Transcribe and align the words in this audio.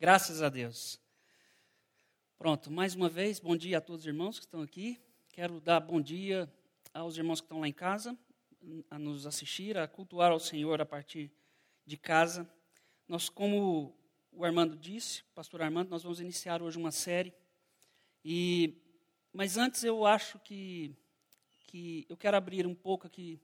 Graças 0.00 0.40
a 0.40 0.48
Deus. 0.48 0.98
Pronto, 2.38 2.70
mais 2.70 2.94
uma 2.94 3.06
vez, 3.06 3.38
bom 3.38 3.54
dia 3.54 3.76
a 3.76 3.80
todos 3.82 4.00
os 4.00 4.06
irmãos 4.06 4.38
que 4.38 4.46
estão 4.46 4.62
aqui. 4.62 4.98
Quero 5.30 5.60
dar 5.60 5.78
bom 5.78 6.00
dia 6.00 6.50
aos 6.94 7.18
irmãos 7.18 7.38
que 7.38 7.44
estão 7.44 7.60
lá 7.60 7.68
em 7.68 7.72
casa, 7.72 8.16
a 8.88 8.98
nos 8.98 9.26
assistir, 9.26 9.76
a 9.76 9.86
cultuar 9.86 10.32
ao 10.32 10.40
Senhor 10.40 10.80
a 10.80 10.86
partir 10.86 11.30
de 11.84 11.98
casa. 11.98 12.50
Nós, 13.06 13.28
como 13.28 13.94
o 14.32 14.42
Armando 14.42 14.74
disse, 14.74 15.22
pastor 15.34 15.60
Armando, 15.60 15.90
nós 15.90 16.02
vamos 16.02 16.18
iniciar 16.18 16.62
hoje 16.62 16.78
uma 16.78 16.92
série. 16.92 17.34
E, 18.24 18.78
mas 19.34 19.58
antes 19.58 19.84
eu 19.84 20.06
acho 20.06 20.38
que, 20.38 20.96
que 21.66 22.06
eu 22.08 22.16
quero 22.16 22.38
abrir 22.38 22.66
um 22.66 22.74
pouco 22.74 23.06
aqui 23.06 23.38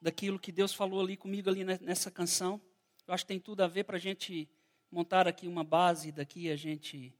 daquilo 0.00 0.38
que 0.38 0.50
Deus 0.50 0.72
falou 0.72 1.02
ali 1.02 1.14
comigo 1.14 1.50
ali 1.50 1.62
nessa 1.62 2.10
canção. 2.10 2.58
Eu 3.06 3.12
acho 3.12 3.24
que 3.24 3.28
tem 3.28 3.38
tudo 3.38 3.62
a 3.62 3.66
ver 3.68 3.84
para 3.84 3.98
a 3.98 4.00
gente 4.00 4.48
montar 4.94 5.26
aqui 5.26 5.48
uma 5.48 5.64
base 5.64 6.12
daqui 6.12 6.48
a 6.48 6.54
gente 6.54 7.12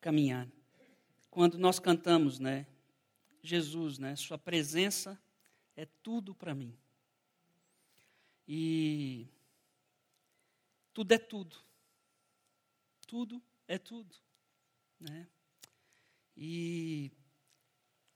caminhar. 0.00 0.48
Quando 1.30 1.58
nós 1.58 1.78
cantamos, 1.78 2.38
né? 2.38 2.66
Jesus, 3.42 3.98
né? 3.98 4.16
Sua 4.16 4.38
presença 4.38 5.20
é 5.76 5.84
tudo 6.02 6.34
para 6.34 6.54
mim. 6.54 6.74
E 8.48 9.28
tudo 10.94 11.12
é 11.12 11.18
tudo. 11.18 11.56
Tudo 13.06 13.42
é 13.68 13.76
tudo, 13.76 14.16
né? 14.98 15.28
E 16.34 17.12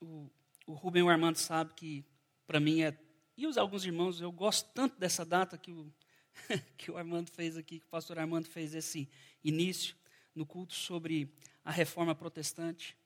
o, 0.01 0.31
o 0.67 0.73
Rubem 0.73 1.07
Armando 1.09 1.37
sabe 1.37 1.75
que 1.75 2.03
para 2.47 2.59
mim 2.59 2.81
é 2.81 2.99
e 3.37 3.47
os 3.47 3.57
alguns 3.57 3.85
irmãos, 3.85 4.21
eu 4.21 4.33
gosto 4.33 4.69
tanto 4.73 4.99
dessa 4.99 5.25
data 5.25 5.57
que 5.57 5.71
o 5.71 5.93
que 6.77 6.91
o 6.91 6.97
Armando 6.97 7.31
fez 7.31 7.57
aqui, 7.57 7.79
que 7.79 7.87
o 7.87 7.91
pastor 7.91 8.19
Armando 8.19 8.47
fez 8.47 8.75
esse 8.75 9.09
início 9.43 9.97
no 10.35 10.47
culto 10.47 10.75
sobre 10.75 11.33
a 11.65 11.71
reforma 11.71 12.15
protestante. 12.15 12.97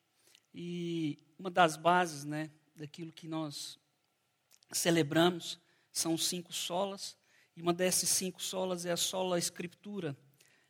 E 0.55 1.19
uma 1.39 1.51
das 1.51 1.77
bases 1.77 2.25
né, 2.25 2.51
daquilo 2.75 3.12
que 3.12 3.27
nós 3.27 3.79
celebramos 4.70 5.59
são 5.91 6.17
cinco 6.17 6.53
solas. 6.53 7.17
E 7.57 7.62
uma 7.62 7.73
dessas 7.73 8.09
cinco 8.09 8.42
solas 8.42 8.87
é 8.87 8.92
a 8.92 8.97
sola 8.97 9.39
escritura, 9.39 10.17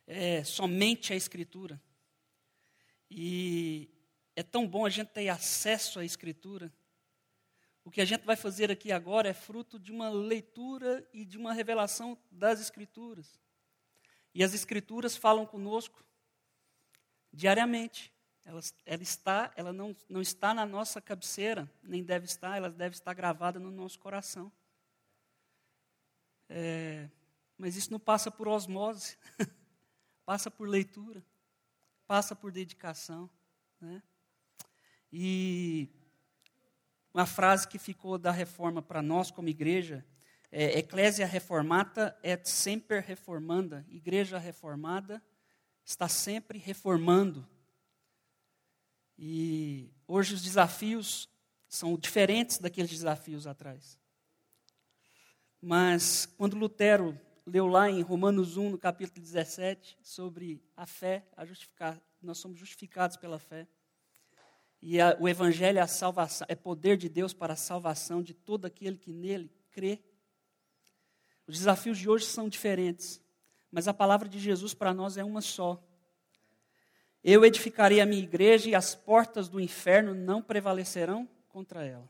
é 0.05 0.43
somente 0.43 1.13
a 1.13 1.15
escritura. 1.15 1.81
E 3.09 3.89
é 4.35 4.43
tão 4.43 4.67
bom 4.67 4.85
a 4.85 4.89
gente 4.89 5.09
ter 5.09 5.29
acesso 5.29 5.99
à 5.99 6.05
escritura 6.05 6.71
o 7.85 7.91
que 7.91 7.99
a 7.99 8.05
gente 8.05 8.25
vai 8.25 8.35
fazer 8.35 8.71
aqui 8.71 8.91
agora 8.91 9.27
é 9.27 9.33
fruto 9.33 9.77
de 9.77 9.91
uma 9.91 10.09
leitura 10.09 11.07
e 11.13 11.25
de 11.25 11.37
uma 11.37 11.53
revelação 11.53 12.17
das 12.31 12.61
Escrituras. 12.61 13.39
E 14.33 14.43
as 14.43 14.53
Escrituras 14.53 15.17
falam 15.17 15.45
conosco 15.45 16.03
diariamente. 17.31 18.11
Ela, 18.45 18.61
ela, 18.85 19.03
está, 19.03 19.53
ela 19.55 19.73
não, 19.73 19.95
não 20.09 20.21
está 20.21 20.53
na 20.53 20.65
nossa 20.65 21.01
cabeceira, 21.01 21.69
nem 21.81 22.03
deve 22.03 22.25
estar, 22.25 22.57
ela 22.57 22.69
deve 22.69 22.95
estar 22.95 23.13
gravada 23.13 23.59
no 23.59 23.71
nosso 23.71 23.99
coração. 23.99 24.51
É, 26.49 27.09
mas 27.57 27.75
isso 27.75 27.91
não 27.91 27.99
passa 27.99 28.29
por 28.29 28.47
osmose, 28.47 29.17
passa 30.25 30.51
por 30.51 30.67
leitura, 30.67 31.23
passa 32.05 32.35
por 32.35 32.51
dedicação. 32.51 33.29
Né? 33.79 34.03
E 35.11 35.89
uma 37.13 37.25
frase 37.25 37.67
que 37.67 37.77
ficou 37.77 38.17
da 38.17 38.31
reforma 38.31 38.81
para 38.81 39.01
nós 39.01 39.29
como 39.29 39.47
igreja 39.47 40.03
é 40.55 40.77
Ecclesia 40.77 41.25
reformata 41.25 42.15
et 42.23 42.47
semper 42.47 43.01
reformanda. 43.01 43.83
Igreja 43.89 44.37
reformada 44.37 45.19
está 45.83 46.07
sempre 46.07 46.59
reformando. 46.59 47.47
E 49.17 49.91
hoje 50.07 50.35
os 50.35 50.43
desafios 50.43 51.27
são 51.67 51.97
diferentes 51.97 52.59
daqueles 52.59 52.91
desafios 52.91 53.47
atrás. 53.47 53.97
Mas 55.59 56.27
quando 56.37 56.55
Lutero 56.55 57.19
leu 57.47 57.65
lá 57.65 57.89
em 57.89 58.01
Romanos 58.01 58.55
1, 58.55 58.69
no 58.69 58.77
capítulo 58.77 59.21
17, 59.21 59.97
sobre 60.03 60.63
a 60.77 60.85
fé, 60.85 61.25
a 61.35 61.45
justificar, 61.45 61.99
nós 62.21 62.37
somos 62.37 62.59
justificados 62.59 63.17
pela 63.17 63.39
fé. 63.39 63.67
E 64.85 64.99
a, 64.99 65.15
o 65.17 65.29
Evangelho 65.29 65.79
é 65.79 65.81
a 65.81 65.87
salvação, 65.87 66.45
é 66.49 66.55
poder 66.55 66.97
de 66.97 67.07
Deus 67.07 67.33
para 67.33 67.53
a 67.53 67.55
salvação 67.55 68.21
de 68.21 68.33
todo 68.33 68.65
aquele 68.65 68.97
que 68.97 69.13
nele 69.13 69.49
crê. 69.71 70.03
Os 71.47 71.57
desafios 71.57 71.97
de 71.97 72.09
hoje 72.09 72.25
são 72.25 72.49
diferentes, 72.49 73.21
mas 73.71 73.87
a 73.87 73.93
palavra 73.93 74.27
de 74.27 74.37
Jesus 74.37 74.73
para 74.73 74.93
nós 74.93 75.15
é 75.15 75.23
uma 75.23 75.39
só. 75.39 75.81
Eu 77.23 77.45
edificarei 77.45 78.01
a 78.01 78.05
minha 78.05 78.21
igreja 78.21 78.69
e 78.69 78.75
as 78.75 78.93
portas 78.93 79.47
do 79.47 79.57
inferno 79.57 80.13
não 80.13 80.41
prevalecerão 80.41 81.29
contra 81.47 81.85
ela. 81.85 82.09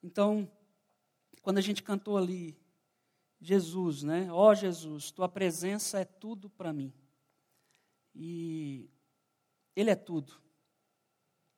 Então, 0.00 0.48
quando 1.42 1.58
a 1.58 1.62
gente 1.62 1.82
cantou 1.82 2.16
ali, 2.16 2.56
Jesus, 3.40 4.04
né? 4.04 4.28
Ó 4.30 4.50
oh, 4.50 4.54
Jesus, 4.54 5.10
tua 5.10 5.28
presença 5.28 5.98
é 5.98 6.04
tudo 6.04 6.48
para 6.48 6.72
mim. 6.72 6.92
E 8.14 8.88
ele 9.76 9.90
é 9.90 9.94
tudo. 9.94 10.40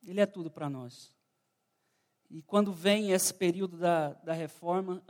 Ele 0.03 0.21
é 0.21 0.27
tudo 0.27 0.51
para 0.51 0.69
nós. 0.69 1.15
E 2.29 2.43
quando 2.43 2.73
vem 2.73 3.13
esse 3.13 3.33
período 3.33 3.79
da, 3.79 4.13
da 4.15 4.33
reforma, 4.33 5.03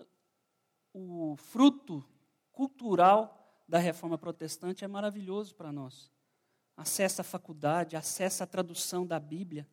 o 0.92 1.34
fruto 1.36 2.04
cultural 2.52 3.62
da 3.66 3.78
reforma 3.78 4.16
protestante 4.16 4.84
é 4.84 4.88
maravilhoso 4.88 5.54
para 5.54 5.72
nós. 5.72 6.12
Acesso 6.76 7.20
à 7.20 7.24
faculdade, 7.24 7.96
acesso 7.96 8.44
à 8.44 8.46
tradução 8.46 9.06
da 9.06 9.18
Bíblia. 9.18 9.66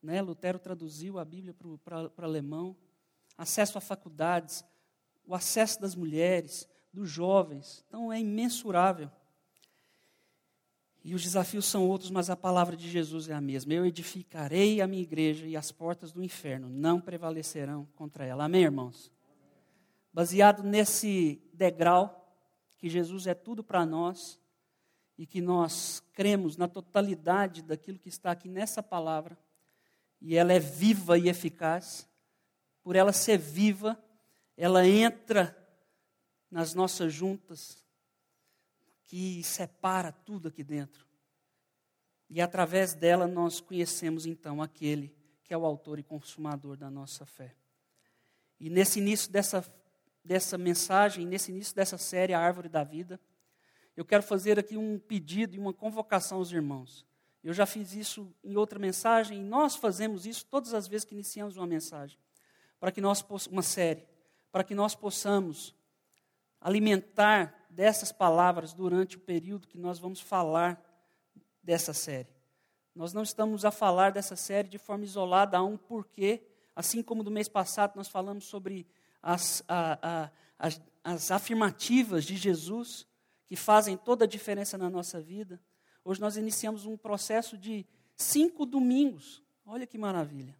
Né? 0.00 0.22
Lutero 0.22 0.58
traduziu 0.58 1.18
a 1.18 1.24
Bíblia 1.24 1.54
para 1.84 2.06
o 2.06 2.24
alemão. 2.24 2.76
Acesso 3.36 3.76
a 3.78 3.80
faculdades, 3.80 4.64
o 5.24 5.34
acesso 5.34 5.80
das 5.80 5.94
mulheres, 5.94 6.68
dos 6.92 7.08
jovens. 7.08 7.84
Então 7.88 8.12
é 8.12 8.20
imensurável. 8.20 9.10
E 11.04 11.14
os 11.14 11.22
desafios 11.22 11.66
são 11.66 11.88
outros, 11.88 12.10
mas 12.10 12.30
a 12.30 12.36
palavra 12.36 12.76
de 12.76 12.88
Jesus 12.88 13.28
é 13.28 13.34
a 13.34 13.40
mesma. 13.40 13.72
Eu 13.72 13.84
edificarei 13.84 14.80
a 14.80 14.86
minha 14.86 15.02
igreja 15.02 15.46
e 15.46 15.56
as 15.56 15.72
portas 15.72 16.12
do 16.12 16.22
inferno 16.22 16.68
não 16.68 17.00
prevalecerão 17.00 17.88
contra 17.96 18.24
ela. 18.24 18.44
Amém, 18.44 18.62
irmãos? 18.62 19.10
Baseado 20.12 20.62
nesse 20.62 21.42
degrau, 21.52 22.20
que 22.78 22.88
Jesus 22.88 23.26
é 23.26 23.34
tudo 23.34 23.64
para 23.64 23.86
nós 23.86 24.38
e 25.16 25.26
que 25.26 25.40
nós 25.40 26.02
cremos 26.12 26.56
na 26.56 26.68
totalidade 26.68 27.62
daquilo 27.62 27.98
que 27.98 28.08
está 28.08 28.30
aqui 28.30 28.48
nessa 28.48 28.82
palavra, 28.82 29.38
e 30.20 30.36
ela 30.36 30.52
é 30.52 30.58
viva 30.58 31.18
e 31.18 31.28
eficaz, 31.28 32.08
por 32.82 32.96
ela 32.96 33.12
ser 33.12 33.38
viva, 33.38 33.98
ela 34.56 34.86
entra 34.86 35.56
nas 36.50 36.74
nossas 36.74 37.12
juntas, 37.12 37.84
que 39.12 39.42
separa 39.42 40.10
tudo 40.10 40.48
aqui 40.48 40.64
dentro. 40.64 41.06
E 42.30 42.40
através 42.40 42.94
dela 42.94 43.26
nós 43.26 43.60
conhecemos 43.60 44.24
então 44.24 44.62
aquele 44.62 45.14
que 45.44 45.52
é 45.52 45.56
o 45.56 45.66
autor 45.66 45.98
e 45.98 46.02
consumador 46.02 46.78
da 46.78 46.90
nossa 46.90 47.26
fé. 47.26 47.54
E 48.58 48.70
nesse 48.70 49.00
início 49.00 49.30
dessa, 49.30 49.62
dessa 50.24 50.56
mensagem, 50.56 51.26
nesse 51.26 51.50
início 51.50 51.76
dessa 51.76 51.98
série, 51.98 52.32
A 52.32 52.40
Árvore 52.40 52.70
da 52.70 52.82
Vida, 52.82 53.20
eu 53.94 54.02
quero 54.02 54.22
fazer 54.22 54.58
aqui 54.58 54.78
um 54.78 54.98
pedido 54.98 55.54
e 55.54 55.58
uma 55.58 55.74
convocação 55.74 56.38
aos 56.38 56.50
irmãos. 56.50 57.06
Eu 57.44 57.52
já 57.52 57.66
fiz 57.66 57.92
isso 57.92 58.34
em 58.42 58.56
outra 58.56 58.78
mensagem, 58.78 59.42
e 59.42 59.44
nós 59.44 59.76
fazemos 59.76 60.24
isso 60.24 60.46
todas 60.46 60.72
as 60.72 60.88
vezes 60.88 61.04
que 61.04 61.14
iniciamos 61.14 61.58
uma 61.58 61.66
mensagem, 61.66 62.18
para 62.80 62.90
que 62.90 63.02
nós 63.02 63.22
uma 63.50 63.60
série, 63.60 64.08
para 64.50 64.64
que 64.64 64.74
nós 64.74 64.94
possamos 64.94 65.76
alimentar 66.58 67.61
dessas 67.72 68.12
palavras 68.12 68.72
durante 68.72 69.16
o 69.16 69.20
período 69.20 69.66
que 69.66 69.78
nós 69.78 69.98
vamos 69.98 70.20
falar 70.20 70.80
dessa 71.62 71.94
série. 71.94 72.28
Nós 72.94 73.12
não 73.14 73.22
estamos 73.22 73.64
a 73.64 73.70
falar 73.70 74.12
dessa 74.12 74.36
série 74.36 74.68
de 74.68 74.78
forma 74.78 75.04
isolada, 75.04 75.56
há 75.56 75.62
um 75.62 75.78
porquê, 75.78 76.42
assim 76.76 77.02
como 77.02 77.24
do 77.24 77.30
mês 77.30 77.48
passado 77.48 77.96
nós 77.96 78.08
falamos 78.08 78.44
sobre 78.44 78.86
as, 79.22 79.64
a, 79.66 79.98
a, 80.02 80.30
as, 80.58 80.80
as 81.02 81.30
afirmativas 81.30 82.24
de 82.24 82.36
Jesus, 82.36 83.06
que 83.46 83.56
fazem 83.56 83.96
toda 83.96 84.24
a 84.24 84.28
diferença 84.28 84.76
na 84.76 84.90
nossa 84.90 85.20
vida. 85.20 85.60
Hoje 86.04 86.20
nós 86.20 86.36
iniciamos 86.36 86.84
um 86.84 86.96
processo 86.96 87.56
de 87.56 87.86
cinco 88.14 88.66
domingos, 88.66 89.42
olha 89.64 89.86
que 89.86 89.96
maravilha, 89.96 90.54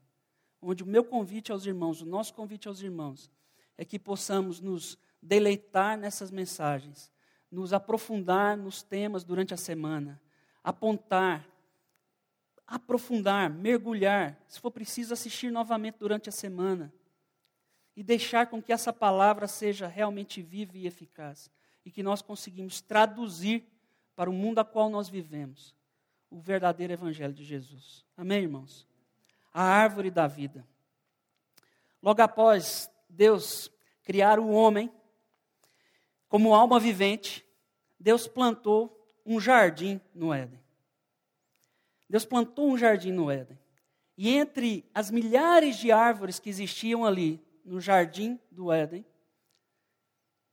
onde 0.63 0.83
o 0.83 0.87
meu 0.87 1.05
convite 1.05 1.53
aos 1.53 1.67
irmãos, 1.67 2.01
o 2.01 2.07
nosso 2.07 2.33
convite 2.33 2.69
aos 2.69 2.81
irmãos, 2.81 3.31
é 3.77 3.85
que 3.85 3.99
possamos 3.99 4.61
nos 4.61 4.97
deleitar 5.23 5.97
nessas 5.97 6.31
mensagens, 6.31 7.13
nos 7.51 7.73
aprofundar 7.73 8.57
nos 8.57 8.83
temas 8.83 9.23
durante 9.23 9.55
a 9.55 9.57
semana, 9.57 10.21
apontar, 10.65 11.47
aprofundar, 12.67 13.49
mergulhar, 13.49 14.37
se 14.49 14.59
for 14.59 14.71
preciso 14.71 15.13
assistir 15.13 15.51
novamente 15.51 15.99
durante 15.99 16.29
a 16.29 16.33
semana 16.33 16.93
e 17.95 18.03
deixar 18.03 18.47
com 18.47 18.63
que 18.63 18.73
essa 18.73 18.93
palavra 18.93 19.47
seja 19.47 19.87
realmente 19.87 20.41
viva 20.43 20.77
e 20.77 20.87
eficaz. 20.87 21.51
e 21.85 21.91
que 21.91 22.01
nós 22.01 22.23
conseguimos 22.23 22.81
traduzir 22.81 23.67
para 24.15 24.31
o 24.31 24.33
mundo 24.33 24.61
a 24.61 24.65
qual 24.65 24.89
nós 24.89 25.09
vivemos 25.09 25.75
o 26.31 26.41
verdadeiro 26.41 26.93
Evangelho 26.93 27.35
de 27.35 27.45
Jesus. 27.45 28.05
Amém, 28.17 28.43
irmãos? 28.43 28.87
A 29.53 29.63
árvore 29.63 30.09
da 30.09 30.29
vida. 30.29 30.65
Logo 32.01 32.23
após 32.23 32.89
Deus 33.09 33.69
criar 34.03 34.39
o 34.39 34.49
homem 34.49 34.93
como 36.33 36.55
alma 36.55 36.81
vivente, 36.81 37.45
Deus 38.01 38.27
plantou 38.27 39.07
um 39.27 39.39
jardim 39.39 40.01
no 40.15 40.33
Éden. 40.33 40.59
Deus 42.09 42.25
plantou 42.25 42.71
um 42.71 42.79
jardim 42.79 43.13
no 43.13 43.31
Éden. 43.31 43.59
E 44.17 44.31
entre 44.31 44.83
as 44.95 45.11
milhares 45.11 45.77
de 45.77 45.93
árvores 45.93 46.39
que 46.39 46.49
existiam 46.49 47.05
ali 47.05 47.39
no 47.63 47.83
jardim 47.83 48.41
do 48.51 48.73
Éden, 48.73 49.05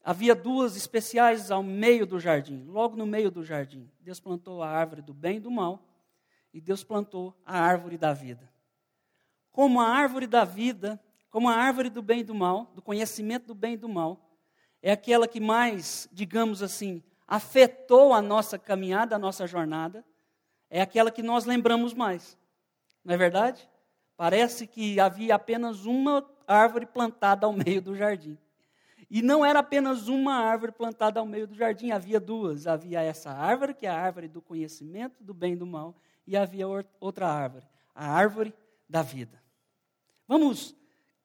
havia 0.03 0.35
duas 0.35 0.75
especiais 0.75 1.49
ao 1.49 1.63
meio 1.63 2.05
do 2.05 2.19
jardim, 2.19 2.65
logo 2.65 2.97
no 2.97 3.05
meio 3.05 3.31
do 3.31 3.41
jardim. 3.41 3.89
Deus 4.01 4.19
plantou 4.19 4.61
a 4.61 4.67
árvore 4.67 5.01
do 5.01 5.13
bem 5.13 5.37
e 5.37 5.39
do 5.39 5.49
mal, 5.49 5.81
e 6.53 6.59
Deus 6.59 6.83
plantou 6.83 7.33
a 7.45 7.57
árvore 7.57 7.97
da 7.97 8.11
vida. 8.11 8.51
Como 9.49 9.79
a 9.79 9.87
árvore 9.87 10.27
da 10.27 10.43
vida, 10.43 11.01
como 11.29 11.47
a 11.47 11.55
árvore 11.55 11.89
do 11.89 12.01
bem 12.01 12.19
e 12.19 12.23
do 12.25 12.35
mal, 12.35 12.65
do 12.75 12.81
conhecimento 12.81 13.47
do 13.47 13.55
bem 13.55 13.75
e 13.75 13.77
do 13.77 13.87
mal, 13.87 14.28
é 14.81 14.91
aquela 14.91 15.27
que 15.27 15.39
mais, 15.39 16.07
digamos 16.11 16.63
assim, 16.63 17.03
afetou 17.27 18.13
a 18.13 18.21
nossa 18.21 18.57
caminhada, 18.57 19.15
a 19.15 19.19
nossa 19.19 19.45
jornada, 19.45 20.03
é 20.69 20.81
aquela 20.81 21.11
que 21.11 21.21
nós 21.21 21.45
lembramos 21.45 21.93
mais. 21.93 22.37
Não 23.03 23.13
é 23.13 23.17
verdade? 23.17 23.69
Parece 24.15 24.67
que 24.67 24.99
havia 24.99 25.35
apenas 25.35 25.85
uma 25.85 26.25
árvore 26.47 26.85
plantada 26.85 27.45
ao 27.45 27.53
meio 27.53 27.81
do 27.81 27.95
jardim. 27.95 28.37
E 29.09 29.21
não 29.21 29.43
era 29.43 29.59
apenas 29.59 30.07
uma 30.07 30.35
árvore 30.35 30.71
plantada 30.71 31.19
ao 31.19 31.25
meio 31.25 31.47
do 31.47 31.55
jardim, 31.55 31.91
havia 31.91 32.19
duas. 32.19 32.67
Havia 32.67 33.01
essa 33.01 33.31
árvore, 33.31 33.73
que 33.73 33.87
é 33.87 33.89
a 33.89 33.99
árvore 33.99 34.27
do 34.27 34.41
conhecimento 34.41 35.23
do 35.23 35.33
bem 35.33 35.53
e 35.53 35.55
do 35.55 35.65
mal, 35.65 35.95
e 36.27 36.37
havia 36.37 36.67
outra 36.99 37.27
árvore, 37.27 37.65
a 37.95 38.11
árvore 38.11 38.53
da 38.87 39.01
vida. 39.01 39.41
Vamos 40.27 40.75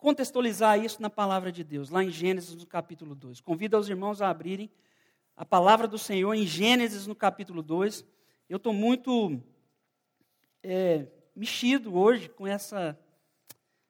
contextualizar 0.04 0.78
isso 0.84 1.00
na 1.00 1.08
palavra 1.08 1.50
de 1.50 1.64
Deus, 1.64 1.88
lá 1.88 2.04
em 2.04 2.10
Gênesis, 2.10 2.54
no 2.54 2.66
capítulo 2.66 3.14
2. 3.14 3.40
Convido 3.40 3.78
os 3.78 3.88
irmãos 3.88 4.20
a 4.20 4.28
abrirem 4.28 4.70
a 5.34 5.46
palavra 5.46 5.88
do 5.88 5.96
Senhor 5.96 6.34
em 6.34 6.46
Gênesis, 6.46 7.06
no 7.06 7.14
capítulo 7.14 7.62
2. 7.62 8.04
Eu 8.46 8.58
estou 8.58 8.74
muito 8.74 9.42
é, 10.62 11.06
mexido 11.34 11.96
hoje 11.96 12.28
com 12.28 12.46
essa 12.46 13.00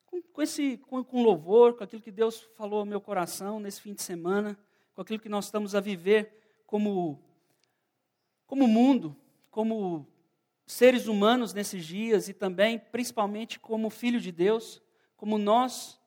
com, 0.06 0.22
com 0.22 0.40
esse 0.40 0.76
com, 0.86 1.02
com, 1.02 1.20
louvor, 1.20 1.74
com 1.76 1.82
aquilo 1.82 2.00
que 2.00 2.12
Deus 2.12 2.48
falou 2.56 2.78
ao 2.78 2.86
meu 2.86 3.00
coração 3.00 3.58
nesse 3.58 3.80
fim 3.80 3.92
de 3.92 4.02
semana, 4.02 4.56
com 4.94 5.02
aquilo 5.02 5.18
que 5.18 5.28
nós 5.28 5.46
estamos 5.46 5.74
a 5.74 5.80
viver 5.80 6.62
como 6.64 7.20
como 8.46 8.68
mundo, 8.68 9.16
como 9.50 10.06
seres 10.64 11.08
humanos 11.08 11.52
nesses 11.52 11.84
dias 11.84 12.28
e 12.28 12.32
também, 12.32 12.78
principalmente, 12.78 13.58
como 13.58 13.90
filho 13.90 14.20
de 14.20 14.30
Deus, 14.30 14.80
como 15.16 15.38
nós 15.38 15.98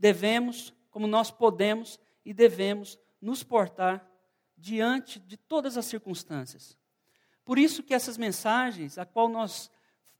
devemos, 0.00 0.72
como 0.90 1.06
nós 1.06 1.30
podemos 1.30 2.00
e 2.24 2.32
devemos 2.32 2.98
nos 3.20 3.44
portar 3.44 4.10
diante 4.56 5.20
de 5.20 5.36
todas 5.36 5.76
as 5.76 5.84
circunstâncias. 5.84 6.76
Por 7.44 7.58
isso 7.58 7.82
que 7.82 7.94
essas 7.94 8.16
mensagens, 8.16 8.96
a 8.98 9.04
qual 9.04 9.28
nós 9.28 9.70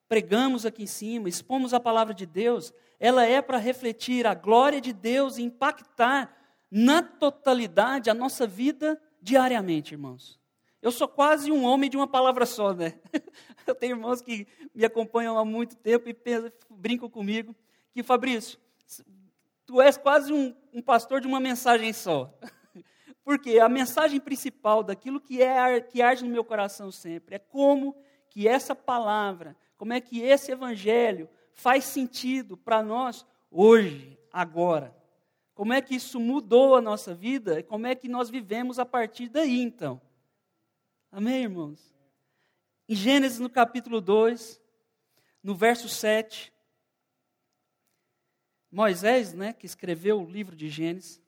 pregamos 0.07 0.67
aqui 0.67 0.83
em 0.83 0.87
cima, 0.87 1.29
expomos 1.29 1.73
a 1.73 1.81
palavra 1.81 2.13
de 2.13 2.27
Deus, 2.27 2.73
ela 2.99 3.25
é 3.25 3.41
para 3.41 3.57
refletir 3.57 4.27
a 4.27 4.35
glória 4.35 4.81
de 4.81 4.93
Deus 4.93 5.39
e 5.39 5.43
impactar 5.43 6.37
na 6.71 7.03
totalidade 7.03 8.11
a 8.11 8.15
nossa 8.15 8.47
vida 8.47 9.01
diariamente, 9.21 9.95
irmãos. 9.95 10.39
Eu 10.83 10.93
sou 10.93 11.07
quase 11.07 11.51
um 11.51 11.65
homem 11.65 11.91
de 11.91 11.97
uma 11.97 12.07
palavra 12.07 12.47
só, 12.47 12.73
né? 12.73 12.99
Eu 13.67 13.75
tenho 13.75 13.97
irmãos 13.97 14.23
que 14.23 14.47
me 14.75 14.85
acompanham 14.85 15.39
há 15.39 15.45
muito 15.45 15.77
tempo 15.77 16.09
e 16.09 16.15
pensam, 16.15 16.51
brincam 16.71 17.09
comigo 17.09 17.55
que, 17.93 18.03
Fabrício, 18.03 18.59
tu 19.71 19.81
és 19.81 19.97
quase 19.97 20.33
um, 20.33 20.53
um 20.73 20.83
pastor 20.83 21.21
de 21.21 21.29
uma 21.29 21.39
mensagem 21.39 21.93
só. 21.93 22.37
Porque 23.23 23.61
a 23.61 23.69
mensagem 23.69 24.19
principal 24.19 24.83
daquilo 24.83 25.21
que 25.21 25.41
é 25.41 25.81
que 25.81 26.03
arde 26.03 26.25
no 26.25 26.31
meu 26.31 26.43
coração 26.43 26.91
sempre 26.91 27.37
é 27.37 27.39
como 27.39 27.95
que 28.29 28.49
essa 28.49 28.75
palavra, 28.75 29.57
como 29.77 29.93
é 29.93 30.01
que 30.01 30.23
esse 30.23 30.51
evangelho 30.51 31.29
faz 31.53 31.85
sentido 31.85 32.57
para 32.57 32.83
nós 32.83 33.25
hoje, 33.49 34.19
agora. 34.33 34.93
Como 35.55 35.73
é 35.73 35.81
que 35.81 35.95
isso 35.95 36.19
mudou 36.19 36.75
a 36.75 36.81
nossa 36.81 37.15
vida 37.15 37.63
como 37.63 37.87
é 37.87 37.95
que 37.95 38.09
nós 38.09 38.29
vivemos 38.29 38.81
a 38.81 38.85
partir 38.85 39.29
daí, 39.29 39.61
então. 39.61 40.01
Amém, 41.13 41.45
irmãos? 41.45 41.95
Em 42.89 42.97
Gênesis, 42.97 43.39
no 43.39 43.49
capítulo 43.49 44.01
2, 44.01 44.61
no 45.45 45.55
verso 45.55 45.89
7, 45.89 46.53
Moisés, 48.71 49.33
né, 49.33 49.53
que 49.53 49.67
escreveu 49.67 50.23
o 50.23 50.31
livro 50.31 50.55
de 50.55 50.69
Gênesis, 50.69 51.21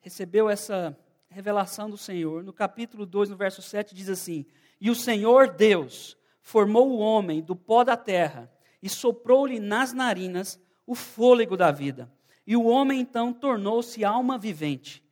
recebeu 0.00 0.48
essa 0.50 0.98
revelação 1.28 1.88
do 1.88 1.96
Senhor. 1.96 2.42
No 2.42 2.52
capítulo 2.52 3.06
2, 3.06 3.30
no 3.30 3.36
verso 3.36 3.62
7, 3.62 3.94
diz 3.94 4.08
assim: 4.08 4.44
E 4.80 4.90
o 4.90 4.94
Senhor 4.94 5.48
Deus 5.48 6.16
formou 6.42 6.90
o 6.90 6.98
homem 6.98 7.40
do 7.40 7.54
pó 7.54 7.84
da 7.84 7.96
terra 7.96 8.50
e 8.82 8.88
soprou-lhe 8.88 9.60
nas 9.60 9.92
narinas 9.92 10.60
o 10.86 10.94
fôlego 10.94 11.56
da 11.56 11.70
vida. 11.70 12.10
E 12.46 12.56
o 12.56 12.64
homem 12.64 13.00
então 13.00 13.32
tornou-se 13.32 14.04
alma 14.04 14.36
vivente. 14.36 15.04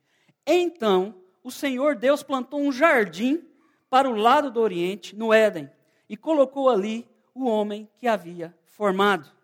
Então 0.45 1.15
o 1.41 1.49
Senhor 1.49 1.95
Deus 1.95 2.21
plantou 2.21 2.59
um 2.59 2.71
jardim 2.71 3.47
para 3.89 4.09
o 4.09 4.15
lado 4.15 4.51
do 4.51 4.59
Oriente, 4.59 5.15
no 5.15 5.33
Éden, 5.33 5.69
e 6.09 6.17
colocou 6.17 6.69
ali 6.69 7.07
o 7.33 7.45
homem 7.45 7.89
que 7.97 8.07
havia 8.07 8.53
formado. 8.65 9.38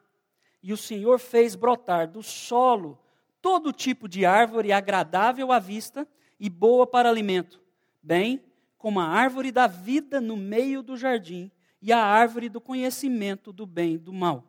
E 0.65 0.73
o 0.73 0.77
Senhor 0.77 1.19
fez 1.19 1.53
brotar 1.53 2.07
do 2.07 2.23
solo 2.23 2.97
todo 3.39 3.71
tipo 3.71 4.09
de 4.09 4.25
árvore 4.25 4.71
agradável 4.71 5.51
à 5.51 5.59
vista 5.59 6.07
e 6.39 6.49
boa 6.49 6.87
para 6.87 7.07
alimento, 7.07 7.61
bem 8.01 8.43
como 8.75 8.99
a 8.99 9.05
árvore 9.05 9.51
da 9.51 9.67
vida 9.67 10.19
no 10.19 10.35
meio 10.35 10.81
do 10.81 10.97
jardim 10.97 11.51
e 11.79 11.93
a 11.93 12.03
árvore 12.03 12.49
do 12.49 12.59
conhecimento 12.59 13.53
do 13.53 13.63
bem 13.63 13.93
e 13.93 13.97
do 13.99 14.11
mal. 14.11 14.43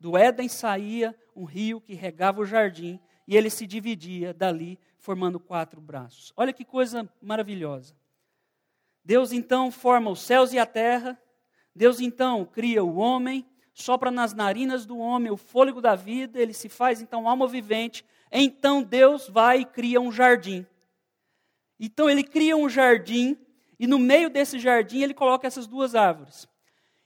Do 0.00 0.16
Éden 0.16 0.48
saía 0.48 1.14
um 1.36 1.44
rio 1.44 1.82
que 1.82 1.92
regava 1.92 2.40
o 2.40 2.46
jardim 2.46 2.98
e 3.28 3.36
ele 3.36 3.50
se 3.50 3.66
dividia 3.66 4.32
dali, 4.32 4.80
formando 4.96 5.38
quatro 5.38 5.82
braços. 5.82 6.32
Olha 6.34 6.54
que 6.54 6.64
coisa 6.64 7.06
maravilhosa. 7.20 7.94
Deus 9.04 9.32
então 9.32 9.70
forma 9.70 10.10
os 10.10 10.22
céus 10.22 10.54
e 10.54 10.58
a 10.58 10.64
terra, 10.64 11.20
Deus 11.76 12.00
então 12.00 12.42
cria 12.42 12.82
o 12.82 12.96
homem, 12.96 13.46
sopra 13.72 14.10
nas 14.10 14.34
narinas 14.34 14.84
do 14.84 14.98
homem 14.98 15.30
o 15.30 15.36
fôlego 15.36 15.80
da 15.80 15.94
vida, 15.94 16.40
ele 16.40 16.52
se 16.52 16.68
faz 16.68 17.00
então 17.00 17.28
alma 17.28 17.46
vivente. 17.46 18.04
Então 18.30 18.82
Deus 18.82 19.28
vai 19.28 19.60
e 19.60 19.64
cria 19.64 20.00
um 20.00 20.12
jardim. 20.12 20.66
Então 21.78 22.08
ele 22.08 22.22
cria 22.22 22.56
um 22.56 22.68
jardim 22.68 23.36
e 23.78 23.86
no 23.86 23.98
meio 23.98 24.30
desse 24.30 24.58
jardim 24.58 25.02
ele 25.02 25.14
coloca 25.14 25.46
essas 25.46 25.66
duas 25.66 25.94
árvores. 25.94 26.46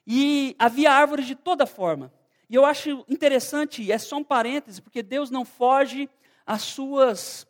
E 0.07 0.55
havia 0.59 0.93
árvores 0.93 1.27
de 1.27 1.35
toda 1.35 1.67
forma. 1.67 2.13
E 2.49 2.55
eu 2.55 2.65
acho 2.65 3.05
interessante, 3.09 3.91
é 3.91 3.99
só 3.99 4.19
um 4.19 4.25
parêntese, 4.25 4.81
porque 4.81 5.03
Deus 5.03 5.31
não 5.31 5.45
foge 5.45 6.09
às 6.47 6.63
suas, 6.63 7.47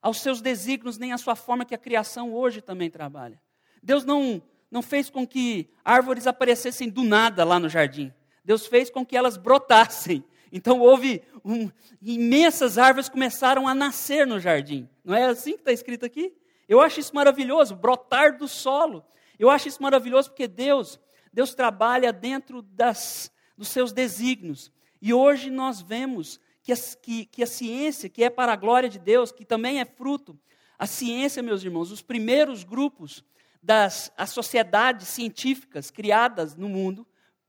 aos 0.00 0.20
seus 0.20 0.40
desígnios, 0.40 0.96
nem 0.96 1.12
à 1.12 1.18
sua 1.18 1.36
forma 1.36 1.66
que 1.66 1.74
a 1.74 1.78
criação 1.78 2.32
hoje 2.32 2.62
também 2.62 2.90
trabalha. 2.90 3.38
Deus 3.82 4.04
não, 4.04 4.42
não 4.70 4.80
fez 4.80 5.10
com 5.10 5.26
que 5.26 5.68
árvores 5.84 6.26
aparecessem 6.26 6.88
do 6.88 7.04
nada 7.04 7.44
lá 7.44 7.58
no 7.58 7.68
jardim. 7.68 8.12
Deus 8.48 8.66
fez 8.66 8.88
com 8.88 9.04
que 9.04 9.14
elas 9.14 9.36
brotassem. 9.36 10.24
Então 10.50 10.80
houve 10.80 11.22
um, 11.44 11.70
imensas 12.00 12.78
árvores 12.78 13.06
começaram 13.06 13.68
a 13.68 13.74
nascer 13.74 14.26
no 14.26 14.40
jardim. 14.40 14.88
Não 15.04 15.14
é 15.14 15.24
assim 15.26 15.52
que 15.52 15.58
está 15.58 15.70
escrito 15.70 16.06
aqui? 16.06 16.34
Eu 16.66 16.80
acho 16.80 16.98
isso 16.98 17.14
maravilhoso, 17.14 17.76
brotar 17.76 18.38
do 18.38 18.48
solo. 18.48 19.04
Eu 19.38 19.50
acho 19.50 19.68
isso 19.68 19.82
maravilhoso 19.82 20.30
porque 20.30 20.48
Deus, 20.48 20.98
Deus 21.30 21.54
trabalha 21.54 22.10
dentro 22.10 22.62
das, 22.62 23.30
dos 23.54 23.68
seus 23.68 23.92
desígnios. 23.92 24.72
E 25.02 25.12
hoje 25.12 25.50
nós 25.50 25.82
vemos 25.82 26.40
que 26.62 26.72
a, 26.72 26.76
que, 27.02 27.26
que 27.26 27.42
a 27.42 27.46
ciência, 27.46 28.08
que 28.08 28.24
é 28.24 28.30
para 28.30 28.54
a 28.54 28.56
glória 28.56 28.88
de 28.88 28.98
Deus, 28.98 29.30
que 29.30 29.44
também 29.44 29.78
é 29.78 29.84
fruto, 29.84 30.40
a 30.78 30.86
ciência, 30.86 31.42
meus 31.42 31.62
irmãos, 31.62 31.92
os 31.92 32.00
primeiros 32.00 32.64
grupos 32.64 33.22
das 33.62 34.10
as 34.16 34.30
sociedades 34.30 35.06
científicas 35.08 35.90
criadas 35.90 36.56
no 36.56 36.70
mundo 36.70 37.06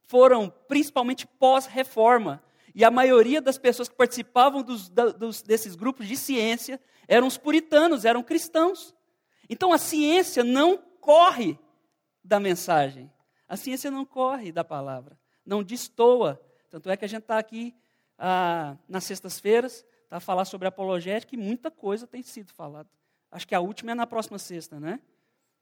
foram 0.09 0.51
principalmente 0.67 1.27
pós-reforma. 1.27 2.43
E 2.73 2.83
a 2.83 2.89
maioria 2.89 3.39
das 3.39 3.59
pessoas 3.59 3.87
que 3.87 3.95
participavam 3.95 4.63
dos, 4.63 4.89
dos, 4.89 5.43
desses 5.43 5.75
grupos 5.75 6.07
de 6.07 6.17
ciência 6.17 6.81
eram 7.07 7.27
os 7.27 7.37
puritanos, 7.37 8.05
eram 8.05 8.23
cristãos. 8.23 8.95
Então 9.47 9.71
a 9.71 9.77
ciência 9.77 10.43
não 10.43 10.77
corre 10.99 11.59
da 12.23 12.39
mensagem, 12.39 13.11
a 13.47 13.55
ciência 13.55 13.91
não 13.91 14.03
corre 14.03 14.51
da 14.51 14.63
palavra, 14.63 15.15
não 15.45 15.61
destoa. 15.61 16.41
Tanto 16.71 16.89
é 16.89 16.97
que 16.97 17.05
a 17.05 17.07
gente 17.07 17.21
está 17.21 17.37
aqui 17.37 17.75
ah, 18.17 18.75
nas 18.87 19.03
sextas-feiras, 19.03 19.85
tá, 20.09 20.17
a 20.17 20.19
falar 20.19 20.45
sobre 20.45 20.67
apologética 20.67 21.35
e 21.35 21.37
muita 21.37 21.69
coisa 21.69 22.07
tem 22.07 22.23
sido 22.23 22.51
falada 22.51 22.89
Acho 23.31 23.47
que 23.47 23.53
a 23.53 23.59
última 23.59 23.91
é 23.91 23.95
na 23.95 24.07
próxima 24.07 24.39
sexta, 24.39 24.79
né? 24.79 24.99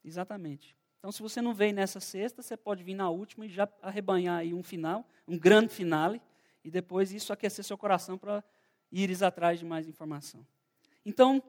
Exatamente. 0.06 0.74
Então, 1.00 1.12
se 1.12 1.22
você 1.22 1.42
não 1.42 1.54
veio 1.54 1.74
nessa 1.74 2.00
sexta, 2.00 2.42
você 2.42 2.58
pode 2.58 2.84
vir 2.84 2.96
na 2.96 3.10
última 3.10 3.46
e 3.46 3.50
já 3.50 3.68
arrebanhar 3.82 4.40
aí 4.40 4.54
um 4.54 4.64
final, 4.64 5.06
um 5.28 5.38
grande 5.38 5.74
finale, 5.74 6.22
e 6.64 6.72
depois 6.72 7.12
isso 7.12 7.32
aquecer 7.32 7.64
seu 7.64 7.78
coração 7.78 8.18
para 8.18 8.44
ires 8.92 9.22
atrás 9.22 9.60
de 9.60 9.66
mais 9.66 9.88
informação. 9.88 10.46
Então, 11.06 11.42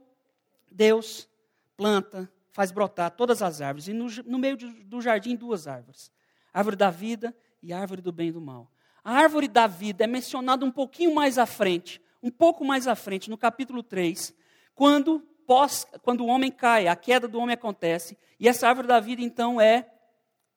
Deus 0.71 1.29
planta, 1.77 2.31
faz 2.51 2.71
brotar 2.71 3.11
todas 3.13 3.41
as 3.41 3.61
árvores, 3.61 3.89
e 3.89 3.93
no, 3.93 4.07
no 4.27 4.39
meio 4.39 4.57
de, 4.57 4.69
do 4.85 5.01
jardim, 5.01 5.35
duas 5.37 5.67
árvores: 5.67 6.11
árvore 6.53 6.77
da 6.77 6.91
vida 6.91 7.35
e 7.63 7.73
árvore 7.73 8.03
do 8.03 8.13
bem 8.13 8.29
e 8.29 8.33
do 8.33 8.41
mal. 8.41 8.71
A 9.03 9.13
árvore 9.13 9.49
da 9.49 9.67
vida 9.67 10.05
é 10.05 10.07
mencionada 10.07 10.65
um 10.65 10.71
pouquinho 10.71 11.15
mais 11.15 11.39
à 11.39 11.47
frente, 11.47 12.01
um 12.23 12.31
pouco 12.31 12.65
mais 12.65 12.87
à 12.87 12.95
frente, 12.95 13.31
no 13.31 13.39
capítulo 13.39 13.83
3, 13.83 14.35
quando, 14.75 15.27
pós, 15.49 15.87
quando 16.03 16.21
o 16.21 16.27
homem 16.27 16.51
cai, 16.51 16.89
a 16.89 16.95
queda 16.95 17.27
do 17.27 17.41
homem 17.41 17.55
acontece, 17.55 18.19
e 18.39 18.47
essa 18.47 18.69
árvore 18.69 18.87
da 18.87 19.01
vida 19.01 19.23
então 19.23 19.59
é 19.59 19.89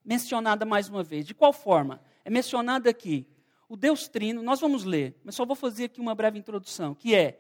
mencionada 0.04 0.66
mais 0.66 0.90
uma 0.90 1.02
vez. 1.02 1.26
De 1.26 1.34
qual 1.34 1.54
forma? 1.54 2.02
É 2.26 2.30
mencionada 2.30 2.90
aqui. 2.90 3.26
O 3.70 3.78
Deus 3.78 4.10
Trino, 4.10 4.44
nós 4.44 4.60
vamos 4.60 4.84
ler, 4.84 5.18
mas 5.24 5.34
só 5.34 5.46
vou 5.46 5.56
fazer 5.56 5.86
aqui 5.86 6.02
uma 6.02 6.14
breve 6.14 6.38
introdução, 6.38 6.94
que 6.94 7.16
é 7.16 7.40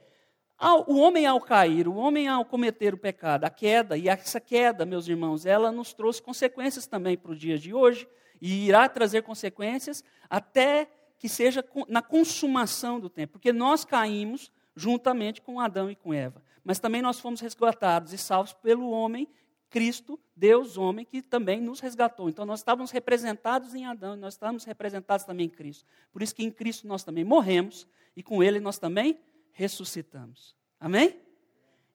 o 0.87 0.95
homem 0.95 1.25
ao 1.25 1.41
cair, 1.41 1.89
o 1.89 1.95
homem 1.95 2.25
ao 2.29 2.45
cometer 2.45 2.93
o 2.93 2.97
pecado, 2.97 3.43
a 3.43 3.49
queda, 3.49 3.97
e 3.97 4.07
essa 4.07 4.39
queda, 4.39 4.85
meus 4.85 5.09
irmãos, 5.09 5.45
ela 5.45 5.73
nos 5.73 5.91
trouxe 5.93 6.21
consequências 6.21 6.87
também 6.87 7.17
para 7.17 7.33
o 7.33 7.35
dia 7.35 7.57
de 7.57 7.73
hoje, 7.73 8.07
e 8.39 8.67
irá 8.67 8.87
trazer 8.87 9.23
consequências 9.23 10.05
até 10.29 10.87
que 11.19 11.27
seja 11.27 11.65
na 11.89 12.01
consumação 12.01 12.97
do 12.97 13.09
tempo, 13.09 13.33
porque 13.33 13.51
nós 13.51 13.83
caímos 13.83 14.49
juntamente 14.73 15.41
com 15.41 15.59
Adão 15.59 15.91
e 15.91 15.97
com 15.97 16.13
Eva, 16.13 16.41
mas 16.63 16.79
também 16.79 17.01
nós 17.01 17.19
fomos 17.19 17.39
resgatados 17.41 18.13
e 18.13 18.17
salvos 18.17 18.53
pelo 18.53 18.89
homem, 18.89 19.27
Cristo, 19.69 20.19
Deus, 20.35 20.77
homem, 20.77 21.05
que 21.05 21.21
também 21.21 21.61
nos 21.61 21.79
resgatou. 21.79 22.29
Então 22.29 22.45
nós 22.45 22.59
estávamos 22.59 22.91
representados 22.91 23.73
em 23.73 23.85
Adão 23.85 24.15
nós 24.15 24.33
estávamos 24.33 24.65
representados 24.65 25.25
também 25.25 25.45
em 25.45 25.49
Cristo. 25.49 25.85
Por 26.11 26.21
isso 26.21 26.35
que 26.35 26.43
em 26.43 26.51
Cristo 26.51 26.87
nós 26.87 27.03
também 27.03 27.23
morremos 27.23 27.87
e 28.15 28.21
com 28.21 28.43
Ele 28.43 28.59
nós 28.59 28.77
também 28.77 29.19
ressuscitamos. 29.53 30.55
Amém? 30.79 31.17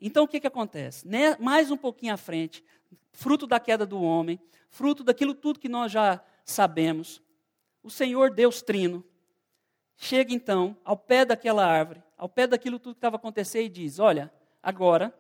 Então 0.01 0.25
o 0.25 0.29
que, 0.29 0.41
que 0.41 0.47
acontece? 0.47 1.07
Mais 1.39 1.71
um 1.71 1.77
pouquinho 1.77 2.15
à 2.15 2.17
frente, 2.17 2.65
fruto 3.13 3.47
da 3.47 3.61
queda 3.61 3.87
do 3.87 4.01
homem, 4.01 4.41
fruto 4.71 5.05
daquilo 5.05 5.35
tudo 5.35 5.61
que 5.61 5.69
nós 5.69 5.93
já 5.93 6.23
sabemos, 6.45 7.23
o 7.83 7.91
Senhor 7.91 8.31
Deus 8.31 8.63
Trino, 8.63 9.05
chega 9.97 10.33
então 10.33 10.77
ao 10.85 10.97
pé 10.97 11.25
daquela 11.25 11.67
árvore, 11.67 12.03
ao 12.17 12.29
pé 12.29 12.47
daquilo 12.47 12.79
tudo 12.79 12.95
que 12.95 12.99
estava 12.99 13.17
acontecendo 13.17 13.65
e 13.65 13.69
diz: 13.69 13.99
Olha, 13.99 14.33
agora 14.67 15.15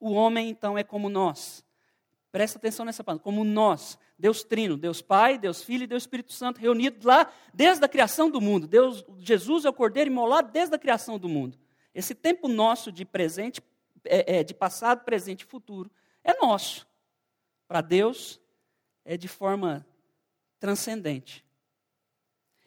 o 0.00 0.12
homem 0.12 0.48
então 0.48 0.78
é 0.78 0.82
como 0.82 1.10
nós. 1.10 1.62
Presta 2.32 2.58
atenção 2.58 2.86
nessa 2.86 3.04
palavra, 3.04 3.22
como 3.22 3.44
nós, 3.44 3.98
Deus 4.18 4.42
Trino, 4.42 4.76
Deus 4.76 5.02
Pai, 5.02 5.38
Deus 5.38 5.62
Filho 5.62 5.84
e 5.84 5.86
Deus 5.86 6.04
Espírito 6.04 6.32
Santo 6.32 6.60
reunidos 6.60 7.04
lá 7.04 7.30
desde 7.52 7.84
a 7.84 7.88
criação 7.88 8.30
do 8.30 8.40
mundo. 8.40 8.66
Deus, 8.66 9.04
Jesus 9.18 9.66
é 9.66 9.68
o 9.68 9.72
Cordeiro 9.72 10.10
imolado 10.10 10.50
desde 10.50 10.74
a 10.74 10.78
criação 10.78 11.18
do 11.18 11.28
mundo. 11.28 11.58
Esse 11.94 12.14
tempo 12.14 12.48
nosso 12.48 12.90
de 12.90 13.04
presente, 13.04 13.60
é, 14.04 14.38
é, 14.38 14.42
de 14.42 14.54
passado, 14.54 15.04
presente 15.04 15.42
e 15.42 15.46
futuro, 15.46 15.90
é 16.24 16.34
nosso. 16.40 16.86
Para 17.68 17.82
Deus 17.82 18.40
é 19.04 19.16
de 19.16 19.28
forma 19.28 19.86
transcendente. 20.58 21.44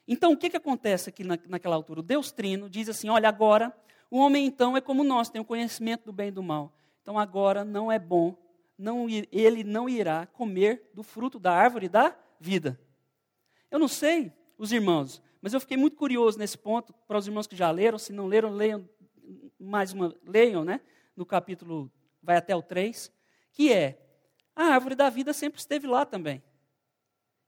Então, 0.07 0.31
o 0.31 0.37
que, 0.37 0.49
que 0.49 0.57
acontece 0.57 1.09
aqui 1.09 1.23
na, 1.23 1.37
naquela 1.47 1.75
altura? 1.75 1.99
O 1.99 2.03
Deus 2.03 2.31
Trino 2.31 2.69
diz 2.69 2.87
assim: 2.87 3.09
olha, 3.09 3.27
agora 3.27 3.75
o 4.09 4.17
homem 4.17 4.45
então 4.45 4.77
é 4.77 4.81
como 4.81 5.03
nós, 5.03 5.29
tem 5.29 5.41
o 5.41 5.45
conhecimento 5.45 6.05
do 6.05 6.13
bem 6.13 6.29
e 6.29 6.31
do 6.31 6.43
mal. 6.43 6.73
Então, 7.01 7.17
agora 7.17 7.63
não 7.63 7.91
é 7.91 7.97
bom, 7.97 8.35
não, 8.77 9.07
ele 9.31 9.63
não 9.63 9.87
irá 9.87 10.25
comer 10.25 10.89
do 10.93 11.03
fruto 11.03 11.39
da 11.39 11.53
árvore 11.53 11.89
da 11.89 12.15
vida. 12.39 12.79
Eu 13.71 13.79
não 13.79 13.87
sei, 13.87 14.31
os 14.57 14.71
irmãos, 14.71 15.21
mas 15.41 15.53
eu 15.53 15.59
fiquei 15.59 15.77
muito 15.77 15.95
curioso 15.95 16.37
nesse 16.37 16.57
ponto, 16.57 16.93
para 17.07 17.17
os 17.17 17.27
irmãos 17.27 17.47
que 17.47 17.55
já 17.55 17.71
leram, 17.71 17.97
se 17.97 18.11
não 18.11 18.27
leram, 18.27 18.49
leiam 18.49 18.87
mais 19.59 19.93
uma, 19.93 20.15
leiam, 20.25 20.63
né? 20.63 20.81
No 21.15 21.25
capítulo, 21.25 21.91
vai 22.21 22.37
até 22.37 22.55
o 22.55 22.61
3, 22.61 23.11
que 23.51 23.71
é, 23.71 23.99
a 24.55 24.65
árvore 24.65 24.95
da 24.95 25.09
vida 25.09 25.33
sempre 25.33 25.59
esteve 25.59 25.87
lá 25.87 26.05
também. 26.05 26.41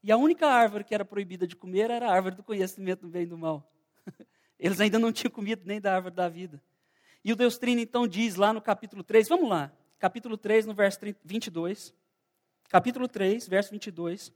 E 0.02 0.12
a 0.12 0.18
única 0.18 0.48
árvore 0.48 0.84
que 0.84 0.94
era 0.94 1.04
proibida 1.04 1.46
de 1.46 1.56
comer 1.56 1.92
era 1.92 2.08
a 2.08 2.14
árvore 2.14 2.36
do 2.36 2.44
conhecimento 2.44 3.02
do 3.02 3.10
bem 3.10 3.24
e 3.24 3.26
do 3.26 3.38
mal. 3.38 3.72
Eles 4.60 4.82
ainda 4.82 5.00
não 5.00 5.12
tinham 5.12 5.32
comido 5.32 5.64
nem 5.66 5.80
da 5.80 5.96
árvore 5.96 6.16
da 6.16 6.28
vida. 6.28 6.62
E 7.24 7.32
o 7.32 7.36
Deus 7.36 7.58
Trino 7.58 7.80
então 7.80 8.08
diz 8.08 8.36
lá 8.36 8.52
no 8.52 8.62
capítulo 8.62 9.04
3, 9.04 9.28
vamos 9.28 9.50
lá, 9.50 9.72
capítulo 9.98 10.38
3, 10.38 10.66
no 10.66 10.74
verso 10.74 11.00
22. 11.24 11.94
Capítulo 12.70 13.08
3, 13.08 13.48
verso 13.48 13.72
22. 13.72 14.32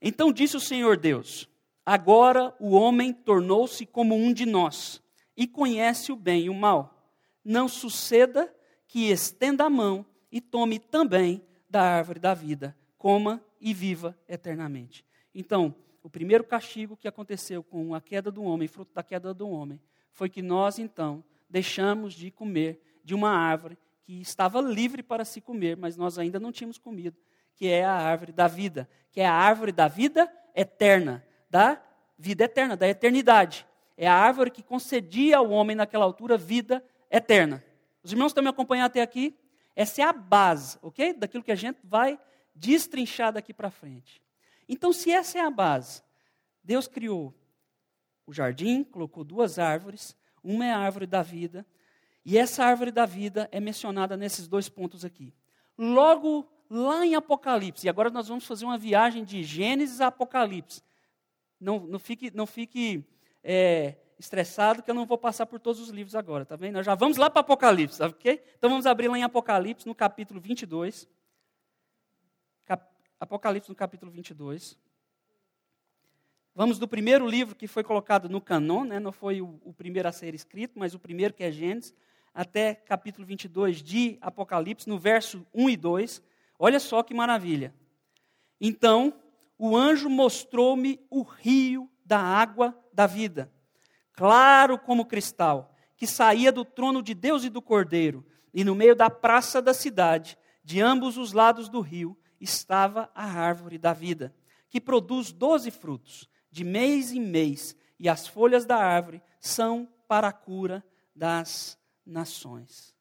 Então 0.00 0.32
disse 0.32 0.56
o 0.56 0.60
Senhor 0.60 0.96
Deus: 0.96 1.48
Agora 1.84 2.54
o 2.58 2.72
homem 2.72 3.12
tornou-se 3.12 3.86
como 3.86 4.14
um 4.14 4.32
de 4.32 4.44
nós 4.44 5.02
e 5.36 5.46
conhece 5.46 6.10
o 6.10 6.16
bem 6.16 6.44
e 6.44 6.50
o 6.50 6.54
mal. 6.54 7.12
Não 7.44 7.68
suceda 7.68 8.52
que 8.88 9.10
estenda 9.10 9.64
a 9.64 9.70
mão 9.70 10.04
e 10.30 10.40
tome 10.40 10.78
também 10.78 11.42
da 11.68 11.82
árvore 11.82 12.18
da 12.18 12.34
vida, 12.34 12.76
coma 12.98 13.42
e 13.60 13.72
viva 13.72 14.18
eternamente. 14.28 15.04
Então, 15.34 15.74
o 16.06 16.10
primeiro 16.10 16.44
castigo 16.44 16.96
que 16.96 17.08
aconteceu 17.08 17.64
com 17.64 17.92
a 17.92 18.00
queda 18.00 18.30
do 18.30 18.44
homem, 18.44 18.68
fruto 18.68 18.94
da 18.94 19.02
queda 19.02 19.34
do 19.34 19.48
homem, 19.48 19.80
foi 20.12 20.28
que 20.28 20.40
nós 20.40 20.78
então 20.78 21.24
deixamos 21.50 22.14
de 22.14 22.30
comer 22.30 22.80
de 23.02 23.12
uma 23.12 23.30
árvore 23.30 23.76
que 24.04 24.20
estava 24.20 24.60
livre 24.60 25.02
para 25.02 25.24
se 25.24 25.40
comer, 25.40 25.76
mas 25.76 25.96
nós 25.96 26.16
ainda 26.16 26.38
não 26.38 26.52
tínhamos 26.52 26.78
comido, 26.78 27.16
que 27.56 27.66
é 27.66 27.84
a 27.84 27.92
árvore 27.92 28.30
da 28.30 28.46
vida, 28.46 28.88
que 29.10 29.20
é 29.20 29.26
a 29.26 29.32
árvore 29.32 29.72
da 29.72 29.88
vida 29.88 30.32
eterna, 30.54 31.26
da 31.50 31.82
vida 32.16 32.44
eterna, 32.44 32.76
da 32.76 32.86
eternidade. 32.86 33.66
É 33.96 34.06
a 34.06 34.14
árvore 34.14 34.52
que 34.52 34.62
concedia 34.62 35.38
ao 35.38 35.50
homem 35.50 35.74
naquela 35.74 36.04
altura 36.04 36.38
vida 36.38 36.84
eterna. 37.10 37.64
Os 38.00 38.12
irmãos 38.12 38.28
estão 38.28 38.44
me 38.44 38.50
acompanhando 38.50 38.86
até 38.86 39.02
aqui? 39.02 39.36
Essa 39.74 40.02
é 40.02 40.04
a 40.04 40.12
base, 40.12 40.78
ok? 40.82 41.14
Daquilo 41.14 41.42
que 41.42 41.50
a 41.50 41.56
gente 41.56 41.80
vai 41.82 42.16
destrinchar 42.54 43.32
daqui 43.32 43.52
para 43.52 43.72
frente. 43.72 44.24
Então, 44.68 44.92
se 44.92 45.10
essa 45.10 45.38
é 45.38 45.40
a 45.40 45.50
base, 45.50 46.02
Deus 46.62 46.88
criou 46.88 47.34
o 48.26 48.32
jardim, 48.32 48.82
colocou 48.82 49.22
duas 49.22 49.58
árvores, 49.58 50.16
uma 50.42 50.64
é 50.64 50.72
a 50.72 50.78
árvore 50.78 51.06
da 51.06 51.22
vida, 51.22 51.64
e 52.24 52.36
essa 52.36 52.64
árvore 52.64 52.90
da 52.90 53.06
vida 53.06 53.48
é 53.52 53.60
mencionada 53.60 54.16
nesses 54.16 54.48
dois 54.48 54.68
pontos 54.68 55.04
aqui. 55.04 55.32
Logo 55.78 56.48
lá 56.68 57.06
em 57.06 57.14
Apocalipse, 57.14 57.86
e 57.86 57.88
agora 57.88 58.10
nós 58.10 58.26
vamos 58.26 58.44
fazer 58.44 58.64
uma 58.64 58.76
viagem 58.76 59.24
de 59.24 59.44
Gênesis 59.44 60.00
a 60.00 60.08
Apocalipse. 60.08 60.82
Não, 61.60 61.80
não 61.80 61.98
fique, 61.98 62.30
não 62.34 62.46
fique 62.46 63.04
é, 63.44 63.94
estressado 64.18 64.82
que 64.82 64.90
eu 64.90 64.94
não 64.94 65.06
vou 65.06 65.16
passar 65.16 65.46
por 65.46 65.60
todos 65.60 65.80
os 65.80 65.90
livros 65.90 66.16
agora, 66.16 66.44
tá 66.44 66.56
vendo? 66.56 66.74
Nós 66.74 66.86
já 66.86 66.96
vamos 66.96 67.16
lá 67.16 67.30
para 67.30 67.40
Apocalipse, 67.40 68.02
ok? 68.02 68.42
Então 68.58 68.68
vamos 68.70 68.86
abrir 68.86 69.08
lá 69.08 69.18
em 69.18 69.22
Apocalipse, 69.22 69.86
no 69.86 69.94
capítulo 69.94 70.40
22. 70.40 71.08
Apocalipse 73.18 73.70
no 73.70 73.74
capítulo 73.74 74.12
22. 74.12 74.78
Vamos 76.54 76.78
do 76.78 76.86
primeiro 76.86 77.26
livro 77.26 77.56
que 77.56 77.66
foi 77.66 77.82
colocado 77.82 78.28
no 78.28 78.42
canon, 78.42 78.84
né? 78.84 79.00
não 79.00 79.10
foi 79.10 79.40
o, 79.40 79.58
o, 79.64 79.72
primeiro 79.72 80.06
a 80.08 80.12
ser 80.12 80.34
escrito, 80.34 80.78
mas 80.78 80.94
o 80.94 80.98
primeiro 80.98 81.32
que 81.32 81.42
é 81.42 81.50
Gênesis, 81.50 81.94
até 82.34 82.74
capítulo 82.74 83.26
22 83.26 83.82
de 83.82 84.18
Apocalipse, 84.20 84.88
no 84.88 84.98
verso 84.98 85.46
1 85.54 85.70
e 85.70 85.76
2. 85.78 86.22
Olha 86.58 86.78
só 86.78 87.02
que 87.02 87.14
maravilha. 87.14 87.74
Então, 88.60 89.14
o 89.58 89.74
anjo 89.74 90.10
mostrou-me 90.10 91.00
o 91.08 91.22
rio 91.22 91.90
da 92.04 92.18
água 92.18 92.78
da 92.92 93.06
vida, 93.06 93.50
claro 94.12 94.78
como 94.78 95.06
cristal, 95.06 95.74
que 95.96 96.06
saía 96.06 96.52
do 96.52 96.64
trono 96.64 97.02
de 97.02 97.14
Deus 97.14 97.44
e 97.44 97.48
do 97.48 97.62
Cordeiro, 97.62 98.24
e 98.52 98.62
no 98.62 98.74
meio 98.74 98.94
da 98.94 99.08
praça 99.08 99.60
da 99.60 99.72
cidade, 99.72 100.38
de 100.62 100.80
ambos 100.80 101.16
os 101.16 101.32
lados 101.32 101.68
do 101.68 101.80
rio, 101.80 102.16
estava 102.40 103.10
a 103.14 103.24
árvore 103.24 103.78
da 103.78 103.92
vida, 103.92 104.34
que 104.68 104.80
produz 104.80 105.32
doze 105.32 105.70
frutos, 105.70 106.28
de 106.50 106.64
mês 106.64 107.12
em 107.12 107.20
mês, 107.20 107.76
e 107.98 108.08
as 108.08 108.26
folhas 108.26 108.64
da 108.64 108.76
árvore 108.76 109.22
são 109.40 109.88
para 110.06 110.28
a 110.28 110.32
cura 110.32 110.84
das 111.14 111.78
nações. 112.04 112.94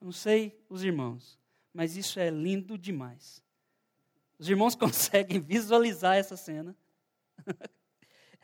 não 0.00 0.12
sei 0.12 0.64
os 0.68 0.84
irmãos, 0.84 1.38
mas 1.72 1.96
isso 1.96 2.20
é 2.20 2.30
lindo 2.30 2.76
demais. 2.76 3.42
Os 4.38 4.48
irmãos 4.48 4.74
conseguem 4.76 5.40
visualizar 5.40 6.16
essa 6.16 6.36
cena? 6.36 6.76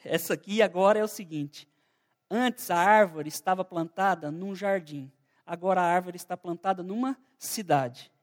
essa 0.05 0.35
aqui 0.35 0.63
agora 0.63 0.99
é 0.99 1.05
o 1.05 1.09
seguinte: 1.09 1.69
antes 2.31 2.71
a 2.71 2.77
árvore 2.77 3.29
estava 3.29 3.65
plantada 3.65 4.31
num 4.31 4.55
jardim, 4.55 5.13
agora 5.45 5.81
a 5.81 5.85
árvore 5.85 6.17
está 6.17 6.37
plantada 6.37 6.83
numa 6.83 7.17
cidade. 7.39 8.14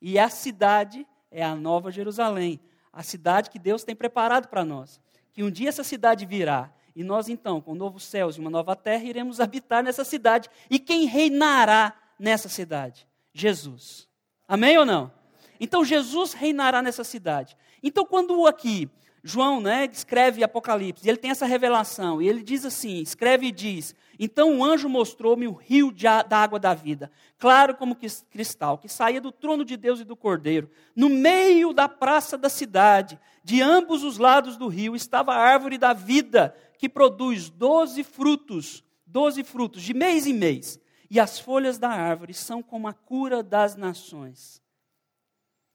E 0.00 0.18
a 0.18 0.28
cidade 0.28 1.06
é 1.30 1.44
a 1.44 1.54
Nova 1.54 1.90
Jerusalém, 1.90 2.60
a 2.92 3.02
cidade 3.02 3.50
que 3.50 3.58
Deus 3.58 3.84
tem 3.84 3.94
preparado 3.94 4.48
para 4.48 4.64
nós. 4.64 5.00
Que 5.32 5.42
um 5.42 5.50
dia 5.50 5.68
essa 5.68 5.84
cidade 5.84 6.26
virá 6.26 6.72
e 6.94 7.04
nós 7.04 7.28
então, 7.28 7.60
com 7.60 7.74
novos 7.74 8.02
céus 8.04 8.36
e 8.36 8.40
uma 8.40 8.50
nova 8.50 8.74
terra, 8.74 9.04
iremos 9.04 9.40
habitar 9.40 9.82
nessa 9.82 10.04
cidade. 10.04 10.48
E 10.68 10.78
quem 10.78 11.06
reinará 11.06 11.94
nessa 12.18 12.48
cidade? 12.48 13.06
Jesus. 13.32 14.08
Amém 14.46 14.76
ou 14.76 14.84
não? 14.84 15.10
Então 15.58 15.84
Jesus 15.84 16.32
reinará 16.32 16.82
nessa 16.82 17.04
cidade. 17.04 17.56
Então 17.82 18.04
quando 18.04 18.46
aqui 18.46 18.90
João 19.22 19.60
né, 19.60 19.88
escreve 19.92 20.42
Apocalipse, 20.42 21.08
ele 21.08 21.18
tem 21.18 21.30
essa 21.30 21.46
revelação, 21.46 22.20
e 22.20 22.28
ele 22.28 22.42
diz 22.42 22.64
assim: 22.64 23.00
escreve 23.00 23.46
e 23.46 23.52
diz: 23.52 23.94
Então 24.22 24.58
o 24.58 24.62
anjo 24.62 24.86
mostrou-me 24.86 25.48
o 25.48 25.52
rio 25.54 25.90
da 26.28 26.36
água 26.36 26.60
da 26.60 26.74
vida, 26.74 27.10
claro 27.38 27.74
como 27.74 27.96
cristal, 28.28 28.76
que 28.76 28.86
saía 28.86 29.18
do 29.18 29.32
trono 29.32 29.64
de 29.64 29.78
Deus 29.78 29.98
e 29.98 30.04
do 30.04 30.14
cordeiro. 30.14 30.70
No 30.94 31.08
meio 31.08 31.72
da 31.72 31.88
praça 31.88 32.36
da 32.36 32.50
cidade, 32.50 33.18
de 33.42 33.62
ambos 33.62 34.04
os 34.04 34.18
lados 34.18 34.58
do 34.58 34.68
rio, 34.68 34.94
estava 34.94 35.32
a 35.32 35.38
árvore 35.38 35.78
da 35.78 35.94
vida, 35.94 36.54
que 36.76 36.86
produz 36.86 37.48
doze 37.48 38.04
frutos, 38.04 38.84
doze 39.06 39.42
frutos, 39.42 39.80
de 39.82 39.94
mês 39.94 40.26
em 40.26 40.34
mês. 40.34 40.78
E 41.08 41.18
as 41.18 41.40
folhas 41.40 41.78
da 41.78 41.88
árvore 41.88 42.34
são 42.34 42.62
como 42.62 42.88
a 42.88 42.92
cura 42.92 43.42
das 43.42 43.74
nações. 43.74 44.62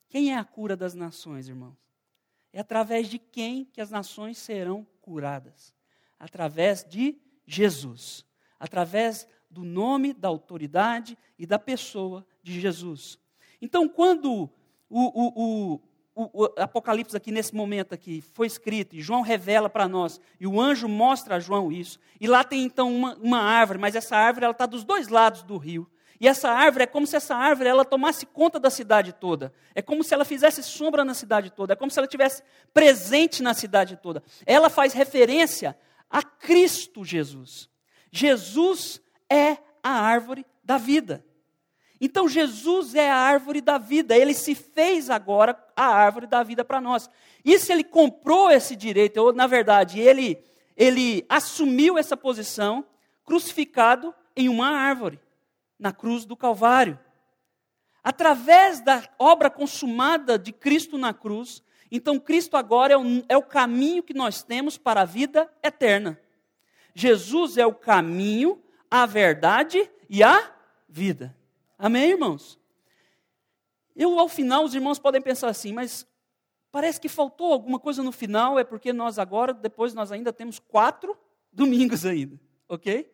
Quem 0.07 0.31
é 0.31 0.37
a 0.37 0.45
cura 0.45 0.77
das 0.77 0.93
nações, 0.93 1.49
irmãos? 1.49 1.75
É 2.53 2.59
através 2.59 3.09
de 3.09 3.17
quem 3.17 3.65
que 3.65 3.81
as 3.81 3.89
nações 3.89 4.37
serão 4.37 4.85
curadas? 5.01 5.73
Através 6.19 6.85
de 6.87 7.19
Jesus. 7.47 8.23
Através 8.65 9.27
do 9.49 9.63
nome, 9.63 10.13
da 10.13 10.27
autoridade 10.27 11.17
e 11.37 11.45
da 11.45 11.59
pessoa 11.59 12.25
de 12.41 12.59
Jesus. 12.59 13.19
Então, 13.61 13.87
quando 13.87 14.49
o, 14.89 14.99
o, 14.99 15.79
o, 16.15 16.43
o, 16.43 16.43
Apocalipse 16.57 17.15
aqui 17.15 17.31
nesse 17.31 17.53
momento 17.53 17.93
aqui 17.93 18.21
foi 18.33 18.47
escrito 18.47 18.95
e 18.95 19.01
João 19.01 19.21
revela 19.21 19.69
para 19.69 19.87
nós 19.87 20.19
e 20.39 20.47
o 20.47 20.59
anjo 20.59 20.87
mostra 20.87 21.35
a 21.35 21.39
João 21.39 21.71
isso 21.71 21.99
e 22.19 22.27
lá 22.27 22.43
tem 22.43 22.63
então 22.63 22.93
uma, 22.93 23.15
uma 23.15 23.39
árvore, 23.39 23.79
mas 23.79 23.95
essa 23.95 24.15
árvore 24.15 24.49
está 24.49 24.65
dos 24.65 24.83
dois 24.83 25.09
lados 25.09 25.43
do 25.43 25.57
rio 25.57 25.87
e 26.19 26.27
essa 26.27 26.49
árvore 26.49 26.85
é 26.85 26.87
como 26.87 27.05
se 27.05 27.15
essa 27.15 27.35
árvore 27.35 27.69
ela 27.69 27.83
tomasse 27.83 28.25
conta 28.25 28.59
da 28.59 28.69
cidade 28.69 29.13
toda. 29.13 29.53
É 29.73 29.81
como 29.81 30.03
se 30.03 30.13
ela 30.13 30.23
fizesse 30.23 30.63
sombra 30.63 31.03
na 31.03 31.13
cidade 31.13 31.51
toda. 31.51 31.73
É 31.73 31.75
como 31.75 31.91
se 31.91 31.99
ela 31.99 32.07
tivesse 32.07 32.41
presente 32.73 33.43
na 33.43 33.53
cidade 33.53 33.97
toda. 33.97 34.23
Ela 34.45 34.69
faz 34.69 34.93
referência 34.93 35.77
a 36.09 36.23
Cristo 36.23 37.03
Jesus. 37.03 37.69
Jesus 38.17 39.01
é 39.29 39.57
a 39.83 39.91
árvore 39.91 40.45
da 40.63 40.77
vida. 40.77 41.25
Então 41.99 42.29
Jesus 42.29 42.95
é 42.95 43.11
a 43.11 43.17
árvore 43.17 43.59
da 43.59 43.77
vida. 43.77 44.15
Ele 44.15 44.33
se 44.33 44.55
fez 44.55 45.09
agora 45.09 45.57
a 45.75 45.85
árvore 45.85 46.25
da 46.25 46.41
vida 46.41 46.63
para 46.63 46.79
nós. 46.79 47.09
E 47.43 47.59
se 47.59 47.73
ele 47.73 47.83
comprou 47.83 48.49
esse 48.49 48.73
direito, 48.75 49.17
ou 49.17 49.33
na 49.33 49.47
verdade, 49.47 49.99
ele 49.99 50.41
ele 50.77 51.25
assumiu 51.29 51.97
essa 51.97 52.17
posição 52.17 52.85
crucificado 53.23 54.13
em 54.35 54.49
uma 54.49 54.69
árvore 54.69 55.19
na 55.77 55.91
cruz 55.91 56.25
do 56.25 56.35
Calvário. 56.35 56.99
Através 58.03 58.81
da 58.81 59.03
obra 59.17 59.49
consumada 59.49 60.37
de 60.37 60.51
Cristo 60.51 60.97
na 60.97 61.13
cruz, 61.13 61.63
então 61.91 62.19
Cristo 62.19 62.55
agora 62.55 62.93
é 62.93 62.97
o, 62.97 63.25
é 63.27 63.37
o 63.37 63.43
caminho 63.43 64.03
que 64.03 64.13
nós 64.13 64.43
temos 64.43 64.77
para 64.77 65.01
a 65.01 65.05
vida 65.05 65.49
eterna. 65.63 66.19
Jesus 66.95 67.57
é 67.57 67.65
o 67.65 67.75
caminho, 67.75 68.63
a 68.89 69.05
verdade 69.05 69.91
e 70.09 70.23
a 70.23 70.55
vida. 70.87 71.37
Amém, 71.77 72.11
irmãos? 72.11 72.57
Eu, 73.93 74.17
ao 74.17 74.29
final, 74.29 74.63
os 74.63 74.73
irmãos 74.73 74.97
podem 74.97 75.21
pensar 75.21 75.49
assim, 75.49 75.73
mas 75.73 76.07
parece 76.71 76.99
que 76.99 77.09
faltou 77.09 77.51
alguma 77.51 77.77
coisa 77.77 78.01
no 78.01 78.13
final, 78.13 78.57
é 78.57 78.63
porque 78.63 78.93
nós 78.93 79.19
agora, 79.19 79.53
depois 79.53 79.93
nós 79.93 80.09
ainda 80.09 80.31
temos 80.31 80.57
quatro 80.57 81.17
domingos 81.51 82.05
ainda, 82.05 82.39
ok? 82.69 83.13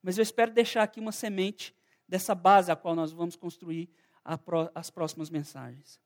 Mas 0.00 0.16
eu 0.16 0.22
espero 0.22 0.52
deixar 0.52 0.84
aqui 0.84 1.00
uma 1.00 1.12
semente 1.12 1.74
dessa 2.08 2.32
base 2.32 2.70
a 2.70 2.76
qual 2.76 2.94
nós 2.94 3.10
vamos 3.10 3.34
construir 3.34 3.90
as 4.72 4.88
próximas 4.88 5.30
mensagens. 5.30 6.00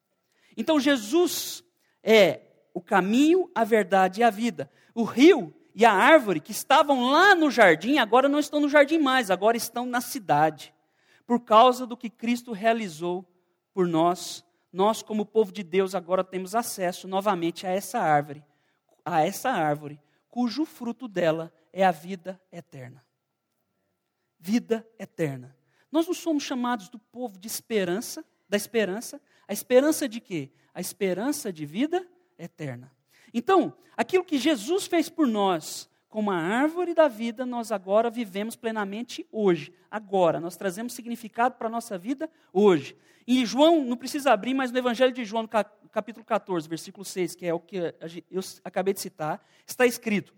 Então, 0.57 0.81
Jesus 0.81 1.63
é 2.03 2.41
o 2.73 2.81
caminho, 2.81 3.51
a 3.55 3.63
verdade 3.63 4.21
e 4.21 4.25
a 4.25 4.31
vida. 4.31 4.71
O 4.95 5.05
rio 5.05 5.55
e 5.75 5.85
a 5.85 5.93
árvore 5.93 6.41
que 6.41 6.53
estavam 6.53 7.11
lá 7.11 7.35
no 7.35 7.51
jardim, 7.51 7.99
agora 7.99 8.29
não 8.29 8.39
estão 8.39 8.61
no 8.61 8.69
jardim 8.69 8.99
mais, 8.99 9.31
agora 9.31 9.57
estão 9.57 9.87
na 9.87 10.01
cidade. 10.01 10.75
Por 11.27 11.41
causa 11.41 11.87
do 11.87 11.97
que 11.97 12.11
Cristo 12.11 12.53
realizou 12.53 13.25
por 13.73 13.87
nós, 13.87 14.45
nós, 14.73 15.03
como 15.03 15.27
povo 15.27 15.53
de 15.53 15.63
Deus, 15.63 15.95
agora 15.95 16.23
temos 16.23 16.55
acesso 16.55 17.09
novamente 17.09 17.67
a 17.67 17.71
essa 17.71 17.99
árvore, 17.99 18.45
a 19.05 19.25
essa 19.25 19.51
árvore, 19.51 20.01
cujo 20.29 20.65
fruto 20.65 21.09
dela 21.09 21.53
é 21.73 21.85
a 21.85 21.91
vida 21.91 22.41
eterna. 22.53 23.05
Vida 24.39 24.87
eterna. 24.99 25.57
Nós 25.91 26.07
não 26.07 26.15
somos 26.15 26.45
chamados 26.45 26.89
do 26.89 26.99
povo 26.99 27.39
de 27.39 27.49
esperança, 27.49 28.25
da 28.49 28.57
esperança. 28.57 29.21
A 29.47 29.53
esperança 29.53 30.09
de 30.09 30.21
quê? 30.21 30.51
A 30.73 30.81
esperança 30.81 31.53
de 31.53 31.67
vida 31.67 32.07
eterna. 32.39 32.93
Então, 33.33 33.73
aquilo 33.97 34.25
que 34.25 34.39
Jesus 34.39 34.87
fez 34.87 35.09
por 35.09 35.27
nós, 35.27 35.89
como 36.09 36.31
a 36.31 36.37
árvore 36.37 36.93
da 36.93 37.07
vida, 37.07 37.47
nós 37.47 37.71
agora 37.71 38.11
vivemos 38.11 38.57
plenamente 38.57 39.25
hoje, 39.31 39.73
agora. 39.89 40.41
Nós 40.41 40.57
trazemos 40.57 40.93
significado 40.93 41.55
para 41.55 41.69
a 41.69 41.71
nossa 41.71 41.97
vida 41.97 42.29
hoje. 42.53 42.97
E 43.27 43.47
João, 43.47 43.85
não 43.85 43.97
precisa 43.97 44.33
abrir, 44.33 44.53
mas 44.53 44.73
no 44.73 44.79
Evangelho 44.79 45.13
de 45.13 45.25
João, 45.25 45.49
capítulo 45.93 46.25
14, 46.25 46.69
versículo 46.69 47.05
6, 47.05 47.37
que 47.37 47.47
é 47.47 47.55
o 47.55 47.61
que 47.61 47.77
eu 47.77 48.41
acabei 48.65 48.93
de 48.93 49.01
citar, 49.01 49.41
está 49.65 49.87
escrito: 49.87 50.35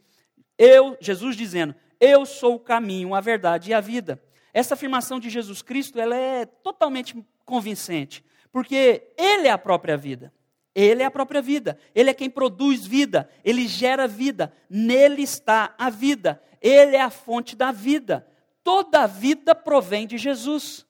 Eu, 0.59 0.96
Jesus 1.00 1.37
dizendo, 1.37 1.74
Eu 1.98 2.26
sou 2.26 2.57
o 2.57 2.61
caminho, 2.61 3.14
a 3.14 3.20
verdade 3.20 3.70
e 3.70 3.74
a 3.74 3.81
vida. 3.81 4.22
Essa 4.52 4.74
afirmação 4.74 5.18
de 5.18 5.31
Jesus 5.31 5.62
Cristo 5.62 5.98
ela 5.98 6.14
é 6.14 6.44
totalmente 6.44 7.16
convincente, 7.46 8.22
porque 8.50 9.11
Ele 9.16 9.48
é 9.48 9.50
a 9.50 9.57
própria 9.57 9.96
vida. 9.96 10.31
Ele 10.74 11.02
é 11.02 11.06
a 11.06 11.11
própria 11.11 11.42
vida. 11.42 11.78
Ele 11.94 12.11
é 12.11 12.14
quem 12.14 12.30
produz 12.30 12.87
vida. 12.87 13.28
Ele 13.44 13.66
gera 13.68 14.08
vida. 14.08 14.52
Nele 14.68 15.22
está 15.22 15.74
a 15.78 15.90
vida. 15.90 16.42
Ele 16.61 16.96
é 16.96 17.00
a 17.00 17.11
fonte 17.11 17.54
da 17.54 17.70
vida. 17.72 18.26
Toda 18.64 19.02
a 19.02 19.06
vida 19.06 19.54
provém 19.54 20.06
de 20.06 20.16
Jesus. 20.16 20.87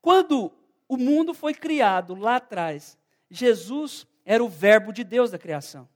Quando 0.00 0.52
o 0.88 0.96
mundo 0.96 1.32
foi 1.32 1.54
criado 1.54 2.14
lá 2.14 2.36
atrás, 2.36 2.98
Jesus 3.30 4.06
era 4.24 4.42
o 4.42 4.48
Verbo 4.48 4.92
de 4.92 5.04
Deus 5.04 5.30
da 5.30 5.38
criação. 5.38 5.88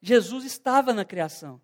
Jesus 0.00 0.44
estava 0.44 0.92
na 0.92 1.04
criação. 1.04 1.60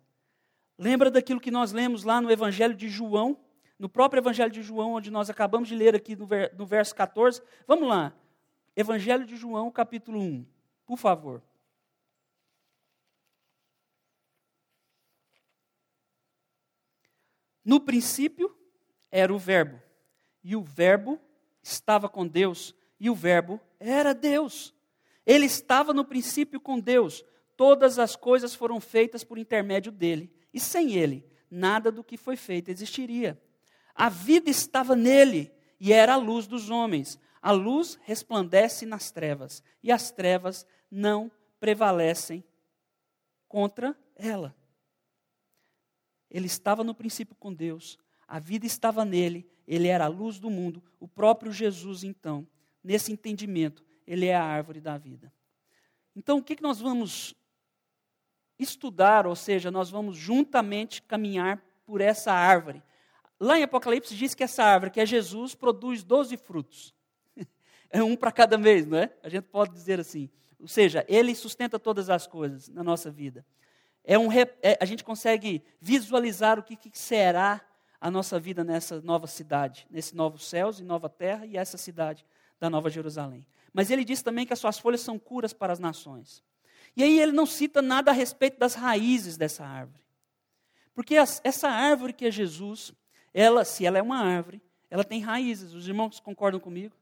Lembra 0.77 1.11
daquilo 1.11 1.39
que 1.39 1.51
nós 1.51 1.71
lemos 1.71 2.03
lá 2.03 2.19
no 2.21 2.31
Evangelho 2.31 2.75
de 2.75 2.89
João? 2.89 3.37
no 3.81 3.89
próprio 3.89 4.21
Evangelho 4.21 4.51
de 4.51 4.61
João, 4.61 4.93
onde 4.93 5.09
nós 5.09 5.27
acabamos 5.27 5.67
de 5.67 5.73
ler 5.73 5.95
aqui 5.95 6.15
no, 6.15 6.27
ver, 6.27 6.53
no 6.55 6.67
verso 6.67 6.93
14. 6.93 7.41
Vamos 7.65 7.89
lá. 7.89 8.13
Evangelho 8.75 9.25
de 9.25 9.35
João, 9.35 9.71
capítulo 9.71 10.19
1. 10.19 10.45
Por 10.85 10.97
favor. 10.97 11.43
No 17.63 17.79
princípio 17.79 18.55
era 19.11 19.33
o 19.33 19.37
Verbo, 19.37 19.79
e 20.43 20.55
o 20.55 20.63
Verbo 20.63 21.19
estava 21.61 22.09
com 22.09 22.27
Deus, 22.27 22.73
e 22.99 23.09
o 23.09 23.15
Verbo 23.15 23.59
era 23.79 24.13
Deus. 24.13 24.73
Ele 25.25 25.45
estava 25.45 25.93
no 25.93 26.03
princípio 26.03 26.59
com 26.59 26.79
Deus. 26.79 27.23
Todas 27.55 27.99
as 27.99 28.15
coisas 28.15 28.55
foram 28.55 28.79
feitas 28.79 29.23
por 29.23 29.37
intermédio 29.37 29.91
dele, 29.91 30.33
e 30.51 30.59
sem 30.59 30.93
ele, 30.93 31.23
nada 31.49 31.91
do 31.91 32.03
que 32.03 32.17
foi 32.17 32.35
feito 32.35 32.71
existiria. 32.71 33.39
A 33.93 34.09
vida 34.09 34.49
estava 34.49 34.95
nele 34.95 35.51
e 35.79 35.93
era 35.93 36.13
a 36.13 36.17
luz 36.17 36.47
dos 36.47 36.69
homens. 36.69 37.19
A 37.41 37.51
luz 37.51 37.97
resplandece 38.03 38.85
nas 38.85 39.09
trevas 39.11 39.63
e 39.81 39.91
as 39.91 40.11
trevas 40.11 40.65
não 40.89 41.31
prevalecem 41.59 42.43
contra 43.47 43.97
ela. 44.15 44.55
Ele 46.29 46.45
estava 46.45 46.83
no 46.83 46.93
princípio 46.93 47.35
com 47.35 47.53
Deus, 47.53 47.97
a 48.27 48.39
vida 48.39 48.65
estava 48.65 49.03
nele, 49.03 49.49
ele 49.67 49.87
era 49.87 50.05
a 50.05 50.07
luz 50.07 50.39
do 50.39 50.49
mundo. 50.49 50.83
O 50.99 51.07
próprio 51.07 51.51
Jesus, 51.51 52.03
então, 52.03 52.47
nesse 52.83 53.11
entendimento, 53.11 53.83
ele 54.05 54.27
é 54.27 54.35
a 54.35 54.43
árvore 54.43 54.79
da 54.79 54.97
vida. 54.97 55.33
Então, 56.15 56.37
o 56.37 56.43
que, 56.43 56.55
que 56.55 56.63
nós 56.63 56.79
vamos 56.79 57.35
estudar, 58.57 59.25
ou 59.25 59.35
seja, 59.35 59.71
nós 59.71 59.89
vamos 59.89 60.15
juntamente 60.15 61.01
caminhar 61.01 61.61
por 61.85 61.99
essa 61.99 62.31
árvore. 62.31 62.81
Lá 63.39 63.57
em 63.57 63.63
Apocalipse 63.63 64.15
diz 64.15 64.35
que 64.35 64.43
essa 64.43 64.63
árvore, 64.63 64.91
que 64.91 64.99
é 64.99 65.05
Jesus, 65.05 65.55
produz 65.55 66.03
12 66.03 66.37
frutos. 66.37 66.93
É 67.91 68.01
um 68.01 68.15
para 68.15 68.31
cada 68.31 68.57
mês, 68.57 68.87
não 68.87 68.97
é? 68.97 69.11
A 69.21 69.29
gente 69.29 69.43
pode 69.43 69.73
dizer 69.73 69.99
assim. 69.99 70.29
Ou 70.59 70.67
seja, 70.67 71.05
ele 71.07 71.35
sustenta 71.35 71.77
todas 71.77 72.09
as 72.09 72.25
coisas 72.25 72.69
na 72.69 72.83
nossa 72.83 73.11
vida. 73.11 73.45
É 74.03 74.17
um, 74.17 74.31
é, 74.31 74.77
a 74.79 74.85
gente 74.85 75.03
consegue 75.03 75.63
visualizar 75.79 76.57
o 76.57 76.63
que, 76.63 76.75
que 76.75 76.97
será 76.97 77.61
a 77.99 78.09
nossa 78.09 78.39
vida 78.39 78.63
nessa 78.63 78.99
nova 79.01 79.27
cidade, 79.27 79.85
nesse 79.89 80.15
novo 80.15 80.39
céus 80.39 80.79
e 80.79 80.83
nova 80.83 81.07
terra 81.07 81.45
e 81.45 81.57
essa 81.57 81.77
cidade 81.77 82.25
da 82.59 82.69
Nova 82.69 82.89
Jerusalém. 82.89 83.45
Mas 83.73 83.91
ele 83.91 84.03
diz 84.03 84.21
também 84.21 84.45
que 84.45 84.53
as 84.53 84.59
suas 84.59 84.79
folhas 84.79 85.01
são 85.01 85.19
curas 85.19 85.53
para 85.53 85.71
as 85.71 85.79
nações. 85.79 86.43
E 86.95 87.03
aí 87.03 87.19
ele 87.19 87.31
não 87.31 87.45
cita 87.45 87.81
nada 87.81 88.11
a 88.11 88.13
respeito 88.13 88.57
das 88.57 88.73
raízes 88.73 89.37
dessa 89.37 89.65
árvore. 89.65 90.03
Porque 90.93 91.15
essa 91.15 91.69
árvore 91.69 92.13
que 92.13 92.25
é 92.25 92.31
Jesus, 92.31 92.91
ela, 93.33 93.63
se 93.63 93.85
ela 93.85 93.97
é 93.97 94.01
uma 94.01 94.17
árvore, 94.17 94.61
ela 94.89 95.03
tem 95.03 95.21
raízes. 95.21 95.73
Os 95.73 95.87
irmãos 95.87 96.19
concordam 96.19 96.59
comigo? 96.59 96.95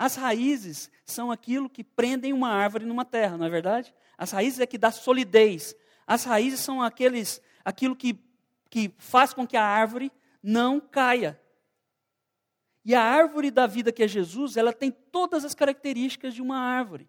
As 0.00 0.16
raízes 0.16 0.90
são 1.04 1.30
aquilo 1.30 1.68
que 1.68 1.84
prendem 1.84 2.32
uma 2.32 2.48
árvore 2.48 2.86
numa 2.86 3.04
terra, 3.04 3.36
não 3.36 3.44
é 3.44 3.50
verdade? 3.50 3.94
As 4.16 4.30
raízes 4.30 4.58
é 4.58 4.64
que 4.66 4.78
dá 4.78 4.90
solidez. 4.90 5.76
As 6.06 6.24
raízes 6.24 6.60
são 6.60 6.80
aqueles, 6.80 7.38
aquilo 7.62 7.94
que, 7.94 8.18
que 8.70 8.94
faz 8.96 9.34
com 9.34 9.46
que 9.46 9.58
a 9.58 9.62
árvore 9.62 10.10
não 10.42 10.80
caia. 10.80 11.38
E 12.82 12.94
a 12.94 13.02
árvore 13.02 13.50
da 13.50 13.66
vida 13.66 13.92
que 13.92 14.02
é 14.02 14.08
Jesus, 14.08 14.56
ela 14.56 14.72
tem 14.72 14.90
todas 14.90 15.44
as 15.44 15.54
características 15.54 16.32
de 16.32 16.40
uma 16.40 16.56
árvore. 16.56 17.06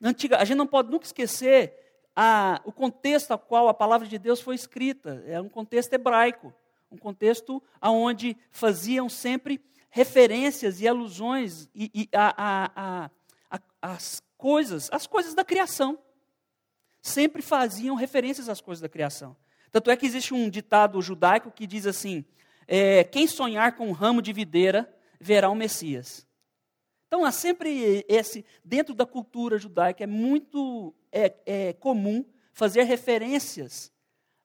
Antiga, 0.00 0.38
a 0.38 0.44
gente 0.44 0.58
não 0.58 0.68
pode 0.68 0.92
nunca 0.92 1.06
esquecer 1.06 1.74
a, 2.14 2.60
o 2.64 2.70
contexto 2.70 3.32
ao 3.32 3.38
qual 3.40 3.66
a 3.66 3.74
palavra 3.74 4.06
de 4.06 4.16
Deus 4.16 4.40
foi 4.40 4.54
escrita. 4.54 5.24
É 5.26 5.40
um 5.40 5.48
contexto 5.48 5.92
hebraico, 5.92 6.54
um 6.88 6.96
contexto 6.96 7.60
onde 7.82 8.36
faziam 8.52 9.08
sempre 9.08 9.60
referências 9.90 10.80
e 10.80 10.88
alusões 10.88 11.68
e, 11.74 11.90
e 11.94 12.08
a, 12.14 12.34
a, 12.36 13.10
a, 13.50 13.60
as 13.82 14.22
coisas, 14.38 14.88
as 14.92 15.06
coisas 15.06 15.34
da 15.34 15.44
criação. 15.44 15.98
Sempre 17.02 17.42
faziam 17.42 17.96
referências 17.96 18.48
às 18.48 18.60
coisas 18.60 18.80
da 18.80 18.88
criação. 18.88 19.36
Tanto 19.70 19.90
é 19.90 19.96
que 19.96 20.06
existe 20.06 20.34
um 20.34 20.48
ditado 20.48 21.00
judaico 21.00 21.50
que 21.50 21.66
diz 21.66 21.86
assim: 21.86 22.24
é, 22.66 23.04
quem 23.04 23.26
sonhar 23.26 23.76
com 23.76 23.88
um 23.88 23.92
ramo 23.92 24.22
de 24.22 24.32
videira 24.32 24.92
verá 25.20 25.50
o 25.50 25.54
Messias. 25.54 26.26
Então 27.06 27.24
há 27.24 27.32
sempre 27.32 28.04
esse, 28.08 28.44
dentro 28.64 28.94
da 28.94 29.04
cultura 29.04 29.58
judaica, 29.58 30.04
é 30.04 30.06
muito 30.06 30.94
é, 31.10 31.34
é 31.44 31.72
comum 31.72 32.24
fazer 32.52 32.84
referências 32.84 33.92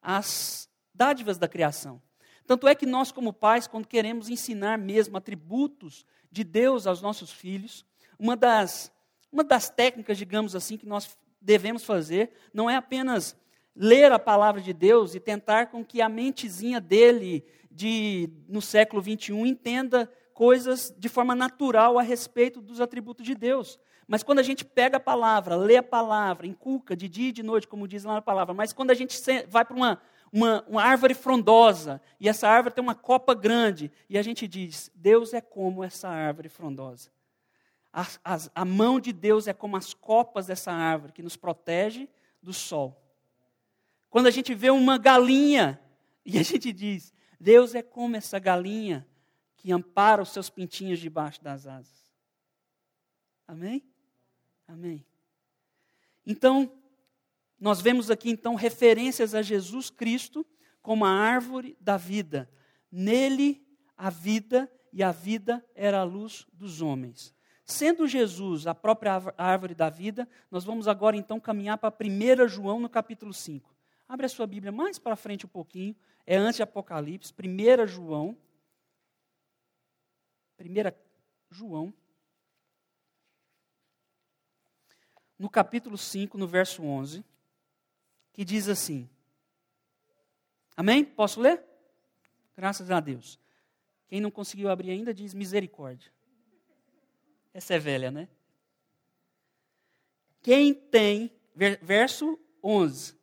às 0.02 0.68
dádivas 0.94 1.38
da 1.38 1.48
criação. 1.48 2.02
Tanto 2.46 2.68
é 2.68 2.76
que 2.76 2.86
nós, 2.86 3.12
como 3.12 3.34
pais, 3.34 3.68
quando 3.68 3.88
queremos 3.88 4.30
ensinar 4.30 4.78
mesmo 4.78 5.18
atributos 5.18 6.06
de 6.32 6.44
Deus 6.44 6.86
aos 6.86 7.02
nossos 7.02 7.32
filhos, 7.32 7.86
uma 8.20 8.36
das, 8.36 8.92
uma 9.32 9.44
das 9.44 9.70
técnicas, 9.70 10.18
digamos 10.18 10.56
assim, 10.56 10.78
que 10.78 10.86
nós 10.86 11.18
devemos 11.42 11.84
fazer, 11.84 12.32
não 12.54 12.70
é 12.70 12.76
apenas 12.76 13.36
ler 13.76 14.12
a 14.12 14.20
palavra 14.20 14.62
de 14.62 14.74
Deus 14.74 15.16
e 15.16 15.20
tentar 15.20 15.68
com 15.68 15.84
que 15.84 16.02
a 16.02 16.08
mentezinha 16.08 16.80
dele, 16.80 17.46
de, 17.70 18.30
no 18.48 18.62
século 18.62 19.02
21, 19.02 19.46
entenda 19.46 20.10
coisas 20.34 20.94
de 20.98 21.10
forma 21.10 21.36
natural 21.36 22.00
a 22.00 22.02
respeito 22.02 22.62
dos 22.62 22.80
atributos 22.80 23.26
de 23.26 23.36
Deus. 23.36 23.80
Mas 24.08 24.22
quando 24.22 24.40
a 24.40 24.44
gente 24.44 24.64
pega 24.64 24.98
a 24.98 25.00
palavra, 25.00 25.56
lê 25.56 25.78
a 25.78 25.84
palavra, 25.84 26.46
inculca 26.46 26.96
de 26.96 27.10
dia 27.10 27.30
e 27.30 27.32
de 27.32 27.42
noite, 27.42 27.68
como 27.68 27.88
diz 27.88 28.04
lá 28.04 28.14
na 28.14 28.22
palavra, 28.22 28.54
mas 28.54 28.72
quando 28.72 28.92
a 28.92 28.94
gente 28.94 29.18
vai 29.48 29.66
para 29.66 29.76
uma, 29.76 30.02
uma, 30.32 30.64
uma 30.68 30.84
árvore 30.84 31.14
frondosa, 31.14 32.02
e 32.20 32.28
essa 32.28 32.48
árvore 32.48 32.76
tem 32.76 32.84
uma 32.84 32.96
copa 32.96 33.34
grande, 33.34 33.92
e 34.10 34.18
a 34.18 34.22
gente 34.22 34.48
diz: 34.48 34.92
Deus 34.94 35.34
é 35.34 35.42
como 35.42 35.84
essa 35.84 36.10
árvore 36.10 36.50
frondosa. 36.50 37.10
A, 37.92 38.06
a, 38.24 38.38
a 38.56 38.66
mão 38.66 39.00
de 39.00 39.14
Deus 39.14 39.48
é 39.48 39.54
como 39.54 39.78
as 39.78 39.94
copas 39.94 40.48
dessa 40.48 40.72
árvore, 40.72 41.14
que 41.14 41.24
nos 41.24 41.38
protege 41.38 42.10
do 42.42 42.52
sol. 42.52 43.02
Quando 44.10 44.28
a 44.28 44.32
gente 44.32 44.54
vê 44.54 44.70
uma 44.70 44.98
galinha, 44.98 45.80
e 46.26 46.38
a 46.38 46.44
gente 46.44 46.74
diz: 46.74 47.14
Deus 47.40 47.76
é 47.76 47.82
como 47.82 48.16
essa 48.16 48.40
galinha 48.40 49.08
que 49.56 49.72
ampara 49.72 50.22
os 50.22 50.30
seus 50.30 50.50
pintinhos 50.50 51.00
debaixo 51.00 51.44
das 51.44 51.66
asas. 51.66 52.06
Amém? 53.48 53.84
Amém. 54.68 55.06
Então, 56.26 56.72
nós 57.60 57.82
vemos 57.82 58.12
aqui 58.12 58.30
então 58.30 58.56
referências 58.56 59.34
a 59.34 59.42
Jesus 59.42 59.90
Cristo 59.90 60.46
como 60.82 61.06
a 61.06 61.10
árvore 61.10 61.78
da 61.80 61.98
vida. 61.98 62.50
Nele 62.92 63.66
a 63.98 64.10
vida 64.10 64.72
e 64.92 65.02
a 65.02 65.12
vida 65.12 65.66
era 65.74 66.00
a 66.00 66.04
luz 66.04 66.46
dos 66.54 66.82
homens. 66.82 67.34
Sendo 67.66 68.08
Jesus 68.08 68.68
a 68.68 68.76
própria 68.76 69.14
árvore 69.38 69.74
da 69.74 69.90
vida, 69.90 70.30
nós 70.52 70.64
vamos 70.64 70.88
agora 70.88 71.16
então 71.16 71.40
caminhar 71.40 71.78
para 71.78 71.94
1 71.94 72.48
João 72.48 72.80
no 72.80 72.90
capítulo 72.90 73.34
5. 73.34 73.74
Abre 74.08 74.28
a 74.28 74.30
sua 74.30 74.46
Bíblia 74.46 74.72
mais 74.72 75.00
para 75.00 75.16
frente 75.16 75.46
um 75.46 75.50
pouquinho, 75.50 75.96
é 76.28 76.36
antes 76.36 76.58
de 76.58 76.64
Apocalipse, 76.64 77.34
1 77.34 77.88
João. 77.88 78.38
1 80.60 80.66
João. 81.50 81.94
No 85.40 85.50
capítulo 85.50 85.98
5, 85.98 86.38
no 86.38 86.48
verso 86.48 86.84
11 86.84 87.26
que 88.36 88.44
diz 88.44 88.68
assim. 88.68 89.10
Amém? 90.76 91.06
Posso 91.06 91.40
ler? 91.40 91.64
Graças 92.56 92.92
a 92.92 93.00
Deus. 93.00 93.40
Quem 94.10 94.20
não 94.20 94.30
conseguiu 94.30 94.70
abrir 94.70 94.92
ainda 94.92 95.14
diz 95.14 95.34
misericórdia. 95.34 96.12
Essa 97.54 97.76
é 97.76 97.80
velha, 97.80 98.12
né? 98.12 98.28
Quem 100.42 100.74
tem, 100.74 101.32
verso 101.82 102.38
11, 102.62 103.18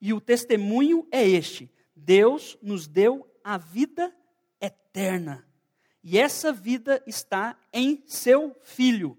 e 0.00 0.12
o 0.12 0.20
testemunho 0.20 1.06
é 1.12 1.26
este: 1.26 1.70
Deus 1.94 2.58
nos 2.60 2.88
deu 2.88 3.32
a 3.44 3.56
vida 3.56 4.12
eterna, 4.60 5.48
e 6.02 6.18
essa 6.18 6.52
vida 6.52 7.00
está 7.06 7.56
em 7.72 8.02
seu 8.06 8.56
Filho. 8.64 9.16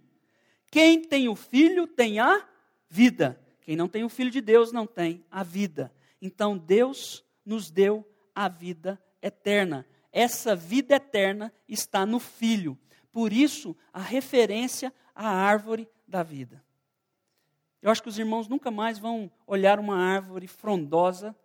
Quem 0.69 1.01
tem 1.01 1.29
o 1.29 1.35
Filho 1.35 1.87
tem 1.87 2.19
a 2.19 2.45
vida. 2.89 3.41
Quem 3.69 3.75
não 3.75 3.87
tem 3.87 4.03
o 4.03 4.09
Filho 4.09 4.31
de 4.31 4.41
Deus 4.41 4.71
não 4.71 4.87
tem 4.87 5.23
a 5.29 5.43
vida. 5.43 5.93
Então 6.19 6.57
Deus 6.57 7.23
nos 7.45 7.69
deu 7.69 8.03
a 8.33 8.49
vida 8.49 8.99
eterna. 9.21 9.85
Essa 10.11 10.55
vida 10.55 10.95
eterna 10.95 11.53
está 11.67 12.03
no 12.03 12.19
Filho. 12.19 12.75
Por 13.11 13.31
isso, 13.31 13.77
a 13.93 13.99
referência 13.99 14.91
à 15.13 15.29
árvore 15.29 15.87
da 16.07 16.23
vida. 16.23 16.65
Eu 17.79 17.91
acho 17.91 18.01
que 18.01 18.09
os 18.09 18.17
irmãos 18.17 18.47
nunca 18.47 18.71
mais 18.71 18.97
vão 18.97 19.31
olhar 19.45 19.79
uma 19.79 19.97
árvore 19.97 20.47
frondosa 20.47 21.35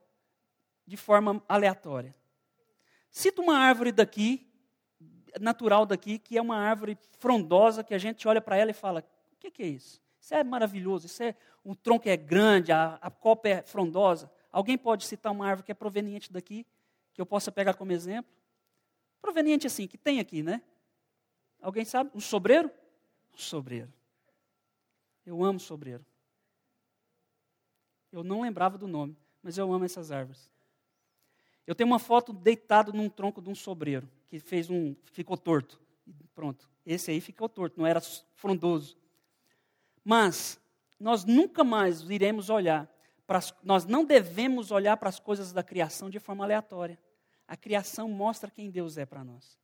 de 0.87 0.97
forma 0.97 1.45
aleatória. 1.47 2.17
Cita 3.11 3.43
uma 3.43 3.59
árvore 3.59 3.93
daqui, 3.93 4.51
natural 5.39 5.85
daqui, 5.85 6.19
que 6.19 6.39
é 6.39 6.41
uma 6.41 6.57
árvore 6.57 6.97
frondosa, 7.19 7.85
que 7.85 7.93
a 7.93 7.99
gente 7.99 8.27
olha 8.27 8.41
para 8.41 8.57
ela 8.57 8.71
e 8.71 8.75
fala: 8.75 9.05
o 9.35 9.37
que, 9.37 9.51
que 9.51 9.63
é 9.63 9.67
isso? 9.67 10.03
Isso 10.25 10.35
é 10.35 10.43
maravilhoso, 10.43 11.05
isso 11.05 11.23
é, 11.23 11.37
o 11.63 11.77
tronco 11.77 12.09
é 12.09 12.17
grande, 12.17 12.73
a, 12.73 12.95
a 12.95 13.11
copa 13.11 13.47
é 13.47 13.63
frondosa. 13.63 14.33
Alguém 14.51 14.79
pode 14.79 15.05
citar 15.05 15.31
uma 15.31 15.47
árvore 15.47 15.67
que 15.67 15.71
é 15.73 15.75
proveniente 15.75 16.33
daqui, 16.33 16.67
que 17.13 17.21
eu 17.21 17.27
possa 17.27 17.53
pegar 17.53 17.75
como 17.75 17.93
exemplo? 17.93 18.33
Proveniente 19.21 19.67
assim, 19.67 19.87
que 19.87 19.99
tem 19.99 20.21
aqui, 20.21 20.43
né? 20.43 20.63
Alguém 21.61 21.85
sabe? 21.85 22.11
Um 22.15 22.21
sobreiro? 22.21 22.71
Um 23.35 23.37
sobreiro. 23.37 23.93
Eu 25.27 25.45
amo 25.45 25.61
sobreiro. 25.61 26.03
Eu 28.11 28.25
não 28.25 28.41
lembrava 28.41 28.79
do 28.79 28.89
nome, 28.89 29.15
mas 29.43 29.59
eu 29.59 29.71
amo 29.71 29.85
essas 29.85 30.11
árvores. 30.11 30.51
Eu 31.67 31.75
tenho 31.75 31.87
uma 31.87 31.99
foto 31.99 32.33
deitado 32.33 32.95
num 32.95 33.11
tronco 33.11 33.43
de 33.43 33.51
um 33.51 33.55
sobreiro, 33.55 34.09
que 34.29 34.39
fez 34.39 34.71
um, 34.71 34.97
ficou 35.05 35.37
torto. 35.37 35.79
Pronto. 36.35 36.67
Esse 36.87 37.11
aí 37.11 37.21
ficou 37.21 37.47
torto, 37.47 37.79
não 37.79 37.87
era 37.87 38.01
frondoso. 38.33 39.04
Mas 40.05 40.61
nós 41.01 41.25
nunca 41.25 41.65
mais 41.65 42.03
iremos 42.03 42.51
olhar, 42.51 42.89
para 43.27 43.39
as, 43.39 43.55
nós 43.63 43.87
não 43.87 44.05
devemos 44.05 44.71
olhar 44.71 44.97
para 44.97 45.09
as 45.09 45.19
coisas 45.19 45.53
da 45.53 45.63
criação 45.63 46.11
de 46.11 46.19
forma 46.19 46.45
aleatória. 46.45 46.99
A 47.49 47.57
criação 47.57 48.09
mostra 48.09 48.51
quem 48.51 48.71
Deus 48.71 48.99
é 48.99 49.07
para 49.07 49.25
nós. 49.25 49.59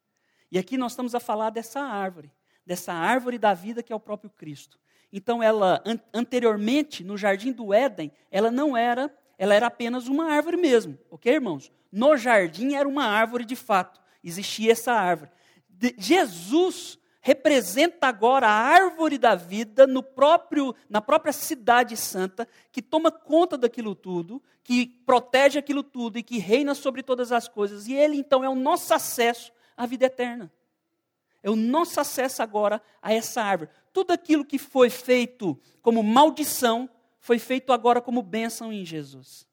E 0.50 0.58
aqui 0.58 0.76
nós 0.76 0.92
estamos 0.92 1.14
a 1.14 1.20
falar 1.20 1.50
dessa 1.50 1.80
árvore, 1.80 2.32
dessa 2.66 2.92
árvore 2.92 3.38
da 3.38 3.54
vida 3.54 3.82
que 3.82 3.92
é 3.92 3.96
o 3.96 4.00
próprio 4.00 4.30
Cristo. 4.30 4.78
Então 5.12 5.42
ela 5.42 5.82
an 5.84 5.98
anteriormente 6.12 7.04
no 7.04 7.16
jardim 7.16 7.52
do 7.52 7.74
Éden, 7.74 8.12
ela 8.30 8.50
não 8.50 8.76
era, 8.76 9.14
ela 9.38 9.54
era 9.54 9.66
apenas 9.66 10.08
uma 10.08 10.32
árvore 10.32 10.56
mesmo, 10.56 10.98
OK, 11.10 11.32
irmãos? 11.32 11.72
No 11.90 12.16
jardim 12.16 12.74
era 12.74 12.88
uma 12.88 13.04
árvore 13.04 13.44
de 13.44 13.56
fato, 13.56 14.00
existia 14.22 14.72
essa 14.72 14.92
árvore. 14.92 15.30
De 15.68 15.94
Jesus 15.98 16.98
representa 17.20 18.06
agora 18.06 18.48
a 18.48 18.52
árvore 18.52 19.18
da 19.18 19.34
vida 19.34 19.86
no 19.86 20.02
próprio, 20.02 20.74
na 20.88 21.00
própria 21.00 21.32
cidade 21.32 21.96
santa, 21.96 22.48
que 22.72 22.80
toma 22.80 23.10
conta 23.10 23.58
daquilo 23.58 23.94
tudo, 23.94 24.42
que 24.62 24.86
protege 24.86 25.58
aquilo 25.58 25.82
tudo 25.82 26.18
e 26.18 26.22
que 26.22 26.38
reina 26.38 26.74
sobre 26.74 27.02
todas 27.02 27.30
as 27.30 27.46
coisas. 27.46 27.86
E 27.86 27.94
ele 27.94 28.16
então 28.16 28.42
é 28.42 28.48
o 28.48 28.54
nosso 28.54 28.94
acesso 28.94 29.52
à 29.76 29.84
vida 29.86 30.06
eterna. 30.06 30.50
É 31.42 31.50
o 31.50 31.56
nosso 31.56 32.00
acesso 32.00 32.42
agora 32.42 32.82
a 33.00 33.12
essa 33.12 33.42
árvore. 33.42 33.70
Tudo 33.92 34.12
aquilo 34.12 34.44
que 34.44 34.58
foi 34.58 34.90
feito 34.90 35.58
como 35.82 36.02
maldição 36.02 36.88
foi 37.18 37.38
feito 37.38 37.72
agora 37.72 38.00
como 38.00 38.22
bênção 38.22 38.72
em 38.72 38.84
Jesus. 38.84 39.46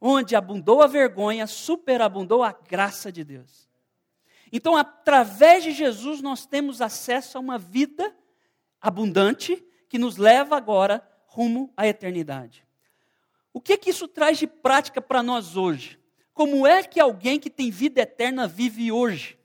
Onde 0.00 0.36
abundou 0.36 0.82
a 0.82 0.86
vergonha, 0.86 1.46
superabundou 1.46 2.42
a 2.42 2.52
graça 2.52 3.10
de 3.10 3.24
Deus. 3.24 3.65
Então, 4.52 4.76
através 4.76 5.64
de 5.64 5.72
Jesus, 5.72 6.22
nós 6.22 6.46
temos 6.46 6.80
acesso 6.80 7.36
a 7.36 7.40
uma 7.40 7.58
vida 7.58 8.14
abundante 8.80 9.64
que 9.88 9.98
nos 9.98 10.16
leva 10.16 10.56
agora 10.56 11.06
rumo 11.26 11.72
à 11.76 11.86
eternidade. 11.86 12.66
O 13.52 13.60
que, 13.60 13.76
que 13.76 13.90
isso 13.90 14.06
traz 14.06 14.38
de 14.38 14.46
prática 14.46 15.00
para 15.00 15.22
nós 15.22 15.56
hoje? 15.56 15.98
Como 16.32 16.66
é 16.66 16.82
que 16.82 17.00
alguém 17.00 17.40
que 17.40 17.48
tem 17.48 17.70
vida 17.70 18.02
eterna 18.02 18.46
vive 18.46 18.92
hoje? 18.92 19.38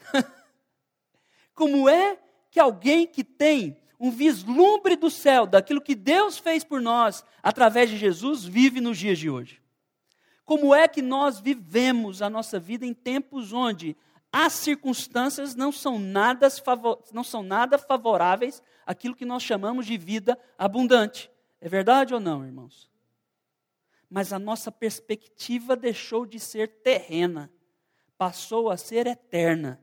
Como 1.54 1.88
é 1.88 2.18
que 2.50 2.58
alguém 2.58 3.06
que 3.06 3.22
tem 3.22 3.80
um 3.98 4.10
vislumbre 4.10 4.96
do 4.96 5.10
céu, 5.10 5.46
daquilo 5.46 5.80
que 5.80 5.94
Deus 5.94 6.38
fez 6.38 6.64
por 6.64 6.80
nós 6.80 7.24
através 7.42 7.90
de 7.90 7.96
Jesus, 7.96 8.44
vive 8.44 8.80
nos 8.80 8.98
dias 8.98 9.18
de 9.18 9.30
hoje? 9.30 9.62
Como 10.50 10.74
é 10.74 10.88
que 10.88 11.00
nós 11.00 11.38
vivemos 11.38 12.20
a 12.20 12.28
nossa 12.28 12.58
vida 12.58 12.84
em 12.84 12.92
tempos 12.92 13.52
onde 13.52 13.96
as 14.32 14.52
circunstâncias 14.54 15.54
não 15.54 15.70
são 15.70 15.96
nada, 15.96 16.48
não 17.12 17.22
são 17.22 17.40
nada 17.40 17.78
favoráveis 17.78 18.60
àquilo 18.84 19.14
que 19.14 19.24
nós 19.24 19.44
chamamos 19.44 19.86
de 19.86 19.96
vida 19.96 20.36
abundante? 20.58 21.30
É 21.60 21.68
verdade 21.68 22.14
ou 22.14 22.18
não, 22.18 22.44
irmãos? 22.44 22.90
Mas 24.10 24.32
a 24.32 24.40
nossa 24.40 24.72
perspectiva 24.72 25.76
deixou 25.76 26.26
de 26.26 26.40
ser 26.40 26.66
terrena, 26.82 27.48
passou 28.18 28.70
a 28.70 28.76
ser 28.76 29.06
eterna. 29.06 29.80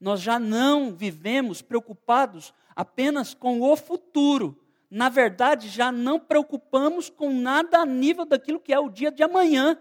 Nós 0.00 0.22
já 0.22 0.38
não 0.38 0.94
vivemos 0.94 1.60
preocupados 1.60 2.54
apenas 2.74 3.34
com 3.34 3.60
o 3.60 3.76
futuro. 3.76 4.58
Na 4.88 5.10
verdade, 5.10 5.68
já 5.68 5.92
não 5.92 6.18
preocupamos 6.18 7.10
com 7.10 7.34
nada 7.34 7.80
a 7.80 7.84
nível 7.84 8.24
daquilo 8.24 8.58
que 8.58 8.72
é 8.72 8.80
o 8.80 8.88
dia 8.88 9.12
de 9.12 9.22
amanhã. 9.22 9.78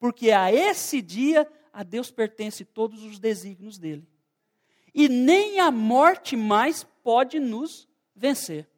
Porque 0.00 0.32
a 0.32 0.50
esse 0.50 1.02
dia, 1.02 1.46
a 1.72 1.84
Deus 1.84 2.10
pertence 2.10 2.64
todos 2.64 3.04
os 3.04 3.18
desígnios 3.18 3.78
dele. 3.78 4.08
E 4.92 5.08
nem 5.08 5.60
a 5.60 5.70
morte 5.70 6.34
mais 6.34 6.82
pode 7.04 7.38
nos 7.38 7.86
vencer. 8.16 8.68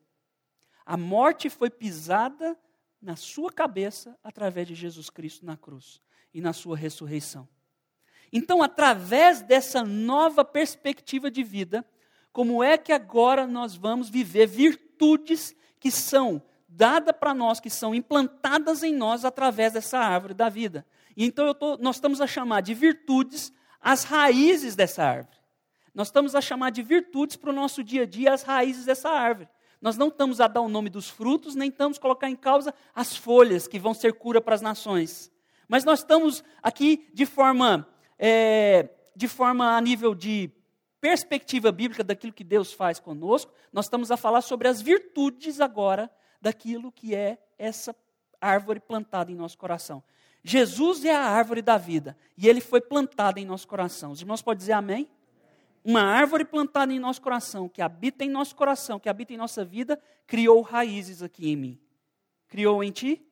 A 0.84 0.96
morte 0.96 1.48
foi 1.48 1.70
pisada 1.70 2.58
na 3.00 3.16
sua 3.16 3.52
cabeça 3.52 4.18
através 4.22 4.66
de 4.66 4.74
Jesus 4.74 5.08
Cristo 5.08 5.46
na 5.46 5.56
cruz 5.56 6.00
e 6.34 6.40
na 6.40 6.52
sua 6.52 6.76
ressurreição. 6.76 7.48
Então, 8.32 8.62
através 8.62 9.42
dessa 9.42 9.84
nova 9.84 10.44
perspectiva 10.44 11.30
de 11.30 11.44
vida, 11.44 11.86
como 12.32 12.64
é 12.64 12.76
que 12.76 12.92
agora 12.92 13.46
nós 13.46 13.76
vamos 13.76 14.08
viver 14.08 14.46
virtudes 14.46 15.54
que 15.78 15.90
são 15.90 16.42
dadas 16.66 17.14
para 17.18 17.34
nós, 17.34 17.60
que 17.60 17.70
são 17.70 17.94
implantadas 17.94 18.82
em 18.82 18.92
nós 18.92 19.24
através 19.24 19.74
dessa 19.74 19.98
árvore 19.98 20.34
da 20.34 20.48
vida? 20.48 20.84
Então 21.16 21.52
tô, 21.54 21.76
nós 21.78 21.96
estamos 21.96 22.20
a 22.20 22.26
chamar 22.26 22.60
de 22.60 22.74
virtudes 22.74 23.52
as 23.80 24.04
raízes 24.04 24.76
dessa 24.76 25.04
árvore. 25.04 25.36
Nós 25.94 26.08
estamos 26.08 26.34
a 26.34 26.40
chamar 26.40 26.70
de 26.70 26.82
virtudes 26.82 27.36
para 27.36 27.50
o 27.50 27.52
nosso 27.52 27.84
dia 27.84 28.02
a 28.02 28.06
dia 28.06 28.32
as 28.32 28.42
raízes 28.42 28.84
dessa 28.84 29.10
árvore. 29.10 29.48
Nós 29.80 29.96
não 29.96 30.08
estamos 30.08 30.40
a 30.40 30.46
dar 30.46 30.60
o 30.60 30.68
nome 30.68 30.88
dos 30.88 31.10
frutos, 31.10 31.54
nem 31.54 31.68
estamos 31.68 31.98
a 31.98 32.00
colocar 32.00 32.30
em 32.30 32.36
causa 32.36 32.72
as 32.94 33.16
folhas 33.16 33.66
que 33.66 33.78
vão 33.78 33.92
ser 33.92 34.14
cura 34.14 34.40
para 34.40 34.54
as 34.54 34.62
nações. 34.62 35.30
Mas 35.68 35.84
nós 35.84 35.98
estamos 35.98 36.44
aqui 36.62 37.08
de 37.12 37.26
forma, 37.26 37.86
é, 38.18 38.88
de 39.14 39.26
forma 39.26 39.76
a 39.76 39.80
nível 39.80 40.14
de 40.14 40.50
perspectiva 41.00 41.72
bíblica 41.72 42.04
daquilo 42.04 42.32
que 42.32 42.44
Deus 42.44 42.72
faz 42.72 43.00
conosco, 43.00 43.52
nós 43.72 43.86
estamos 43.86 44.12
a 44.12 44.16
falar 44.16 44.40
sobre 44.40 44.68
as 44.68 44.80
virtudes 44.80 45.60
agora 45.60 46.08
daquilo 46.40 46.92
que 46.92 47.14
é 47.14 47.38
essa 47.58 47.94
árvore 48.40 48.78
plantada 48.78 49.32
em 49.32 49.34
nosso 49.34 49.58
coração. 49.58 50.02
Jesus 50.44 51.04
é 51.04 51.14
a 51.14 51.22
árvore 51.24 51.62
da 51.62 51.78
vida 51.78 52.16
e 52.36 52.48
ele 52.48 52.60
foi 52.60 52.80
plantado 52.80 53.38
em 53.38 53.44
nosso 53.44 53.66
coração. 53.66 54.12
Os 54.12 54.20
irmãos 54.20 54.42
podem 54.42 54.58
dizer 54.58 54.72
amém? 54.72 55.08
Uma 55.84 56.02
árvore 56.02 56.44
plantada 56.44 56.92
em 56.92 56.98
nosso 56.98 57.20
coração, 57.20 57.68
que 57.68 57.82
habita 57.82 58.24
em 58.24 58.30
nosso 58.30 58.54
coração, 58.54 59.00
que 59.00 59.08
habita 59.08 59.32
em 59.32 59.36
nossa 59.36 59.64
vida, 59.64 60.00
criou 60.26 60.60
raízes 60.60 61.22
aqui 61.22 61.50
em 61.50 61.56
mim. 61.56 61.80
Criou 62.48 62.82
em 62.82 62.90
ti? 62.90 63.24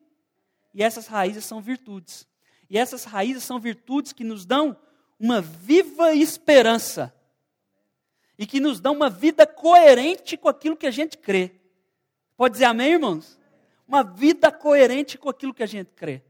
E 0.73 0.83
essas 0.83 1.07
raízes 1.07 1.45
são 1.45 1.61
virtudes. 1.61 2.27
E 2.69 2.77
essas 2.77 3.03
raízes 3.03 3.43
são 3.43 3.59
virtudes 3.59 4.13
que 4.13 4.23
nos 4.23 4.45
dão 4.45 4.77
uma 5.19 5.41
viva 5.41 6.13
esperança 6.13 7.13
e 8.37 8.45
que 8.47 8.59
nos 8.59 8.79
dão 8.79 8.93
uma 8.93 9.09
vida 9.09 9.45
coerente 9.45 10.35
com 10.35 10.49
aquilo 10.49 10.75
que 10.75 10.87
a 10.87 10.91
gente 10.91 11.17
crê. 11.17 11.51
Pode 12.35 12.53
dizer 12.53 12.65
amém, 12.65 12.93
irmãos? 12.93 13.39
Uma 13.87 14.03
vida 14.03 14.51
coerente 14.51 15.17
com 15.17 15.29
aquilo 15.29 15.53
que 15.53 15.61
a 15.61 15.67
gente 15.67 15.91
crê. 15.91 16.23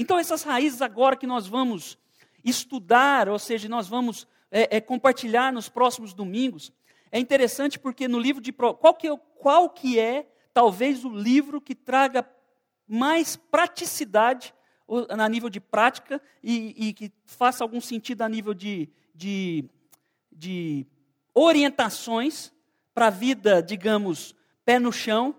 Então, 0.00 0.16
essas 0.16 0.44
raízes 0.44 0.80
agora 0.80 1.16
que 1.16 1.26
nós 1.26 1.48
vamos 1.48 1.98
estudar, 2.44 3.28
ou 3.28 3.36
seja, 3.36 3.68
nós 3.68 3.88
vamos 3.88 4.28
é, 4.48 4.76
é, 4.76 4.80
compartilhar 4.80 5.52
nos 5.52 5.68
próximos 5.68 6.14
domingos, 6.14 6.72
é 7.10 7.18
interessante 7.18 7.80
porque 7.80 8.06
no 8.06 8.20
livro 8.20 8.40
de. 8.40 8.52
Qual 8.52 8.94
que, 8.94 9.08
é, 9.08 9.16
qual 9.40 9.68
que 9.68 9.98
é, 9.98 10.30
talvez, 10.54 11.04
o 11.04 11.08
livro 11.08 11.60
que 11.60 11.74
traga 11.74 12.24
mais 12.86 13.34
praticidade 13.34 14.54
a 15.08 15.28
nível 15.28 15.50
de 15.50 15.60
prática 15.60 16.22
e, 16.44 16.88
e 16.88 16.92
que 16.92 17.12
faça 17.26 17.64
algum 17.64 17.80
sentido 17.80 18.22
a 18.22 18.28
nível 18.28 18.54
de, 18.54 18.88
de, 19.12 19.68
de 20.30 20.86
orientações 21.34 22.52
para 22.94 23.08
a 23.08 23.10
vida, 23.10 23.60
digamos, 23.60 24.32
pé 24.64 24.78
no 24.78 24.92
chão, 24.92 25.34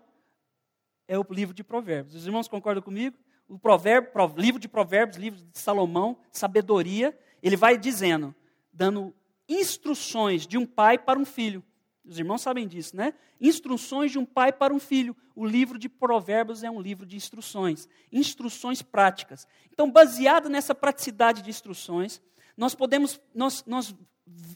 é 1.07 1.17
o 1.17 1.25
livro 1.29 1.55
de 1.55 1.63
Provérbios. 1.63 2.13
Os 2.13 2.25
irmãos 2.25 2.49
concordam 2.49 2.83
comigo? 2.83 3.17
O 3.49 3.57
provérbio, 3.57 4.11
livro 4.37 4.59
de 4.59 4.69
Provérbios, 4.69 5.17
livro 5.17 5.39
de 5.39 5.57
Salomão, 5.57 6.17
sabedoria, 6.31 7.17
ele 7.41 7.57
vai 7.57 7.77
dizendo, 7.77 8.33
dando 8.71 9.13
instruções 9.47 10.45
de 10.45 10.57
um 10.57 10.65
pai 10.65 10.99
para 10.99 11.17
um 11.17 11.25
filho. 11.25 11.63
Os 12.05 12.19
irmãos 12.19 12.41
sabem 12.41 12.67
disso, 12.67 12.95
né? 12.95 13.13
Instruções 13.41 14.11
de 14.11 14.19
um 14.19 14.25
pai 14.25 14.51
para 14.51 14.73
um 14.73 14.79
filho. 14.79 15.15
O 15.35 15.45
livro 15.45 15.79
de 15.79 15.89
Provérbios 15.89 16.63
é 16.63 16.69
um 16.69 16.79
livro 16.79 17.05
de 17.05 17.15
instruções, 17.15 17.89
instruções 18.11 18.81
práticas. 18.81 19.47
Então, 19.71 19.89
baseado 19.89 20.47
nessa 20.47 20.75
praticidade 20.75 21.41
de 21.41 21.49
instruções, 21.49 22.21
nós 22.55 22.75
podemos, 22.75 23.19
nós, 23.33 23.63
nós 23.65 23.95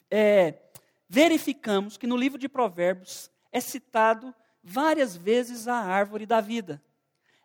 é, 0.09 0.61
verificamos 1.09 1.97
que 1.97 2.07
no 2.07 2.17
livro 2.17 2.37
de 2.37 2.47
Provérbios 2.47 3.31
é 3.51 3.59
citado 3.59 4.33
várias 4.63 5.15
vezes 5.15 5.67
a 5.67 5.75
árvore 5.75 6.25
da 6.25 6.39
vida. 6.39 6.81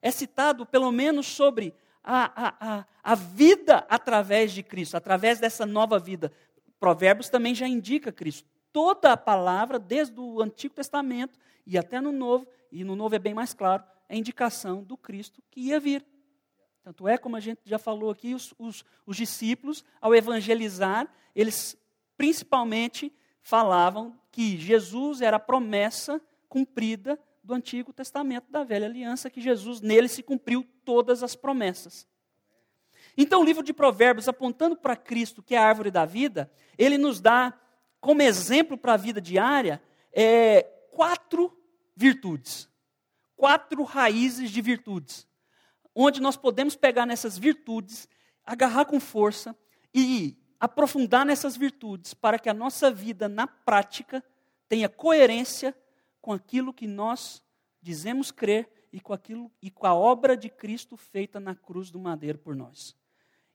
É 0.00 0.10
citado 0.10 0.64
pelo 0.64 0.90
menos 0.92 1.26
sobre 1.26 1.74
a, 2.02 2.48
a, 2.48 2.54
a, 2.60 2.86
a 3.02 3.14
vida 3.14 3.86
através 3.88 4.52
de 4.52 4.62
Cristo, 4.62 4.96
através 4.96 5.38
dessa 5.38 5.66
nova 5.66 5.98
vida. 5.98 6.32
Provérbios 6.80 7.28
também 7.28 7.54
já 7.54 7.66
indica 7.68 8.12
Cristo. 8.12 8.48
Toda 8.72 9.12
a 9.12 9.16
palavra, 9.16 9.78
desde 9.78 10.18
o 10.18 10.40
Antigo 10.40 10.74
Testamento 10.74 11.38
e 11.66 11.76
até 11.76 12.00
no 12.00 12.12
Novo, 12.12 12.46
e 12.70 12.84
no 12.84 12.94
Novo 12.94 13.14
é 13.14 13.18
bem 13.18 13.34
mais 13.34 13.52
claro, 13.52 13.82
é 14.08 14.16
indicação 14.16 14.82
do 14.82 14.96
Cristo 14.96 15.42
que 15.50 15.60
ia 15.60 15.80
vir. 15.80 16.04
Tanto 16.82 17.06
é, 17.06 17.18
como 17.18 17.36
a 17.36 17.40
gente 17.40 17.60
já 17.64 17.78
falou 17.78 18.10
aqui, 18.10 18.34
os, 18.34 18.54
os, 18.58 18.84
os 19.04 19.16
discípulos, 19.16 19.84
ao 20.00 20.14
evangelizar, 20.14 21.06
eles 21.34 21.76
principalmente 22.16 23.12
falavam 23.42 24.18
que 24.32 24.56
Jesus 24.56 25.20
era 25.20 25.36
a 25.36 25.40
promessa 25.40 26.20
cumprida 26.48 27.18
do 27.48 27.54
Antigo 27.54 27.92
Testamento, 27.92 28.50
da 28.50 28.62
velha 28.62 28.86
aliança, 28.86 29.28
que 29.28 29.40
Jesus, 29.40 29.80
nele 29.80 30.06
se 30.06 30.22
cumpriu 30.22 30.64
todas 30.84 31.22
as 31.22 31.34
promessas. 31.34 32.06
Então, 33.16 33.40
o 33.40 33.44
livro 33.44 33.64
de 33.64 33.72
Provérbios, 33.72 34.28
apontando 34.28 34.76
para 34.76 34.94
Cristo, 34.94 35.42
que 35.42 35.54
é 35.54 35.58
a 35.58 35.66
árvore 35.66 35.90
da 35.90 36.04
vida, 36.04 36.50
ele 36.76 36.96
nos 36.96 37.20
dá 37.20 37.58
como 38.00 38.22
exemplo 38.22 38.78
para 38.78 38.94
a 38.94 38.96
vida 38.96 39.20
diária 39.20 39.82
é, 40.12 40.62
quatro 40.92 41.58
virtudes, 41.96 42.68
quatro 43.34 43.82
raízes 43.82 44.50
de 44.50 44.62
virtudes 44.62 45.28
onde 46.00 46.20
nós 46.20 46.36
podemos 46.36 46.76
pegar 46.76 47.04
nessas 47.04 47.36
virtudes, 47.36 48.08
agarrar 48.46 48.84
com 48.84 49.00
força 49.00 49.56
e 49.92 50.38
aprofundar 50.60 51.26
nessas 51.26 51.56
virtudes 51.56 52.14
para 52.14 52.38
que 52.38 52.48
a 52.48 52.54
nossa 52.54 52.88
vida 52.88 53.28
na 53.28 53.48
prática 53.48 54.22
tenha 54.68 54.88
coerência 54.88 55.76
com 56.28 56.34
aquilo 56.34 56.74
que 56.74 56.86
nós 56.86 57.42
dizemos 57.80 58.30
crer 58.30 58.68
e 58.92 59.00
com 59.00 59.14
aquilo 59.14 59.50
e 59.62 59.70
com 59.70 59.86
a 59.86 59.94
obra 59.94 60.36
de 60.36 60.50
Cristo 60.50 60.94
feita 60.94 61.40
na 61.40 61.54
cruz 61.54 61.90
do 61.90 61.98
madeiro 61.98 62.36
por 62.36 62.54
nós. 62.54 62.94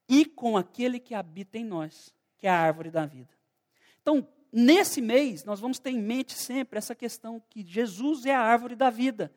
E 0.09 0.25
com 0.25 0.57
aquele 0.57 0.99
que 0.99 1.13
habita 1.13 1.59
em 1.59 1.63
nós, 1.63 2.11
que 2.35 2.47
é 2.47 2.49
a 2.49 2.59
árvore 2.59 2.89
da 2.89 3.05
vida. 3.05 3.29
Então, 4.01 4.27
nesse 4.51 5.01
mês, 5.01 5.43
nós 5.43 5.59
vamos 5.59 5.77
ter 5.77 5.91
em 5.91 6.01
mente 6.01 6.33
sempre 6.33 6.79
essa 6.79 6.95
questão 6.95 7.39
que 7.47 7.63
Jesus 7.63 8.25
é 8.25 8.33
a 8.33 8.41
árvore 8.41 8.75
da 8.75 8.89
vida. 8.89 9.31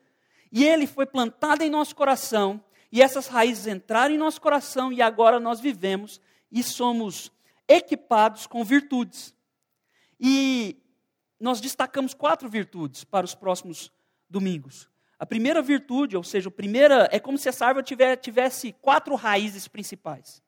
E 0.51 0.65
ele 0.65 0.87
foi 0.87 1.05
plantado 1.05 1.63
em 1.63 1.69
nosso 1.69 1.95
coração 1.95 2.59
e 2.91 3.03
essas 3.03 3.27
raízes 3.27 3.67
entraram 3.67 4.15
em 4.15 4.17
nosso 4.17 4.41
coração 4.41 4.91
e 4.91 4.99
agora 4.99 5.39
nós 5.39 5.59
vivemos 5.59 6.19
e 6.51 6.63
somos 6.63 7.31
equipados 7.67 8.47
com 8.47 8.63
virtudes. 8.63 9.31
E 10.19 10.81
nós 11.39 11.61
destacamos 11.61 12.13
quatro 12.13 12.49
virtudes 12.49 13.03
para 13.03 13.25
os 13.25 13.35
próximos 13.35 13.91
domingos. 14.29 14.89
A 15.19 15.25
primeira 15.25 15.61
virtude, 15.61 16.15
ou 16.15 16.23
seja, 16.23 16.49
a 16.49 16.51
primeira, 16.51 17.07
é 17.11 17.19
como 17.19 17.37
se 17.37 17.49
essa 17.49 17.65
árvore 17.65 17.85
tivesse 18.21 18.73
quatro 18.73 19.15
raízes 19.15 19.67
principais. 19.67 20.43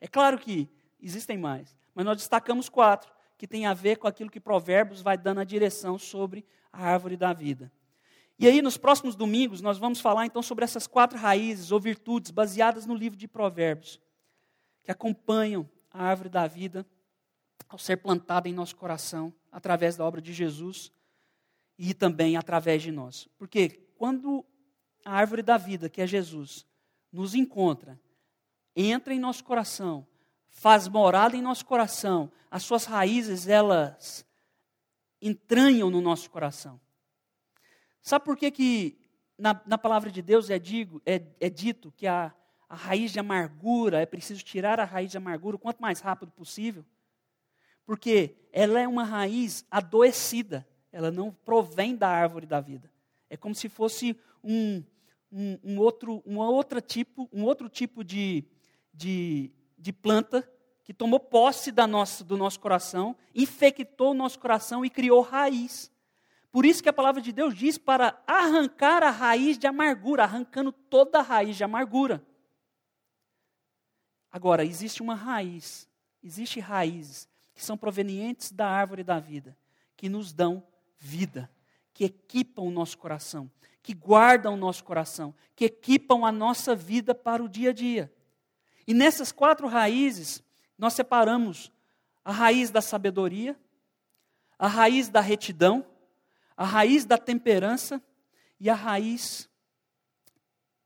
É 0.00 0.06
claro 0.06 0.38
que 0.38 0.68
existem 1.00 1.38
mais, 1.38 1.76
mas 1.94 2.04
nós 2.04 2.18
destacamos 2.18 2.68
quatro, 2.68 3.10
que 3.38 3.46
tem 3.46 3.64
a 3.64 3.72
ver 3.72 3.96
com 3.96 4.06
aquilo 4.06 4.30
que 4.30 4.40
Provérbios 4.40 5.00
vai 5.00 5.16
dando 5.16 5.40
a 5.40 5.44
direção 5.44 5.98
sobre 5.98 6.44
a 6.70 6.84
árvore 6.84 7.16
da 7.16 7.32
vida. 7.32 7.72
E 8.38 8.46
aí, 8.46 8.62
nos 8.62 8.76
próximos 8.76 9.16
domingos, 9.16 9.60
nós 9.60 9.78
vamos 9.78 10.00
falar 10.00 10.26
então 10.26 10.42
sobre 10.42 10.64
essas 10.64 10.86
quatro 10.86 11.18
raízes 11.18 11.72
ou 11.72 11.80
virtudes 11.80 12.30
baseadas 12.30 12.86
no 12.86 12.94
livro 12.94 13.18
de 13.18 13.28
Provérbios, 13.28 14.00
que 14.82 14.90
acompanham 14.90 15.68
a 15.90 16.04
árvore 16.04 16.28
da 16.28 16.46
vida 16.46 16.86
ao 17.68 17.78
ser 17.78 17.98
plantada 17.98 18.48
em 18.48 18.52
nosso 18.52 18.76
coração 18.76 19.32
através 19.50 19.96
da 19.96 20.04
obra 20.04 20.20
de 20.20 20.32
Jesus 20.32 20.92
e 21.78 21.94
também 21.94 22.36
através 22.36 22.82
de 22.82 22.90
nós. 22.90 23.28
Porque 23.38 23.68
quando 23.96 24.44
a 25.04 25.12
árvore 25.12 25.42
da 25.42 25.56
vida, 25.56 25.88
que 25.88 26.00
é 26.00 26.06
Jesus, 26.06 26.66
nos 27.12 27.34
encontra, 27.34 27.98
entra 28.74 29.14
em 29.14 29.18
nosso 29.18 29.42
coração, 29.44 30.06
faz 30.48 30.88
morada 30.88 31.36
em 31.36 31.42
nosso 31.42 31.64
coração, 31.64 32.30
as 32.50 32.62
suas 32.62 32.84
raízes, 32.84 33.46
elas 33.46 34.26
entranham 35.22 35.90
no 35.90 36.00
nosso 36.00 36.30
coração. 36.30 36.80
Sabe 38.02 38.24
por 38.24 38.36
que, 38.36 38.50
que 38.50 38.98
na, 39.38 39.60
na 39.66 39.78
palavra 39.78 40.10
de 40.10 40.22
Deus 40.22 40.50
é, 40.50 40.58
digo, 40.58 41.00
é, 41.04 41.22
é 41.40 41.50
dito 41.50 41.92
que 41.92 42.06
a, 42.06 42.34
a 42.68 42.74
raiz 42.74 43.12
de 43.12 43.18
amargura, 43.18 44.00
é 44.00 44.06
preciso 44.06 44.44
tirar 44.44 44.78
a 44.80 44.84
raiz 44.84 45.10
de 45.10 45.16
amargura 45.16 45.56
o 45.56 45.58
quanto 45.58 45.80
mais 45.80 46.00
rápido 46.00 46.30
possível? 46.32 46.84
Porque 47.90 48.36
ela 48.52 48.78
é 48.78 48.86
uma 48.86 49.02
raiz 49.02 49.66
adoecida, 49.68 50.64
ela 50.92 51.10
não 51.10 51.32
provém 51.32 51.96
da 51.96 52.06
árvore 52.08 52.46
da 52.46 52.60
vida. 52.60 52.88
É 53.28 53.36
como 53.36 53.52
se 53.52 53.68
fosse 53.68 54.16
um, 54.44 54.80
um, 55.32 55.58
um 55.64 55.78
outro, 55.80 56.22
tipo, 56.80 57.28
um 57.32 57.42
outro 57.42 57.68
tipo 57.68 58.04
de, 58.04 58.44
de, 58.94 59.50
de 59.76 59.92
planta 59.92 60.48
que 60.84 60.94
tomou 60.94 61.18
posse 61.18 61.72
da 61.72 61.84
nossa, 61.84 62.22
do 62.22 62.36
nosso 62.36 62.60
coração, 62.60 63.16
infectou 63.34 64.12
o 64.12 64.14
nosso 64.14 64.38
coração 64.38 64.84
e 64.84 64.88
criou 64.88 65.20
raiz. 65.20 65.90
Por 66.52 66.64
isso 66.64 66.84
que 66.84 66.88
a 66.88 66.92
palavra 66.92 67.20
de 67.20 67.32
Deus 67.32 67.56
diz 67.56 67.76
para 67.76 68.22
arrancar 68.24 69.02
a 69.02 69.10
raiz 69.10 69.58
de 69.58 69.66
amargura, 69.66 70.22
arrancando 70.22 70.70
toda 70.70 71.18
a 71.18 71.22
raiz 71.22 71.56
de 71.56 71.64
amargura. 71.64 72.24
Agora, 74.30 74.64
existe 74.64 75.02
uma 75.02 75.16
raiz, 75.16 75.90
existe 76.22 76.60
raízes 76.60 77.28
que 77.60 77.66
são 77.66 77.76
provenientes 77.76 78.50
da 78.50 78.66
árvore 78.66 79.04
da 79.04 79.20
vida, 79.20 79.54
que 79.94 80.08
nos 80.08 80.32
dão 80.32 80.66
vida, 80.96 81.50
que 81.92 82.06
equipam 82.06 82.62
o 82.62 82.70
nosso 82.70 82.96
coração, 82.96 83.50
que 83.82 83.92
guardam 83.92 84.54
o 84.54 84.56
nosso 84.56 84.82
coração, 84.82 85.34
que 85.54 85.66
equipam 85.66 86.26
a 86.26 86.32
nossa 86.32 86.74
vida 86.74 87.14
para 87.14 87.44
o 87.44 87.48
dia 87.50 87.68
a 87.68 87.72
dia. 87.74 88.10
E 88.86 88.94
nessas 88.94 89.30
quatro 89.30 89.68
raízes, 89.68 90.42
nós 90.78 90.94
separamos 90.94 91.70
a 92.24 92.32
raiz 92.32 92.70
da 92.70 92.80
sabedoria, 92.80 93.54
a 94.58 94.66
raiz 94.66 95.10
da 95.10 95.20
retidão, 95.20 95.84
a 96.56 96.64
raiz 96.64 97.04
da 97.04 97.18
temperança 97.18 98.02
e 98.58 98.70
a 98.70 98.74
raiz 98.74 99.50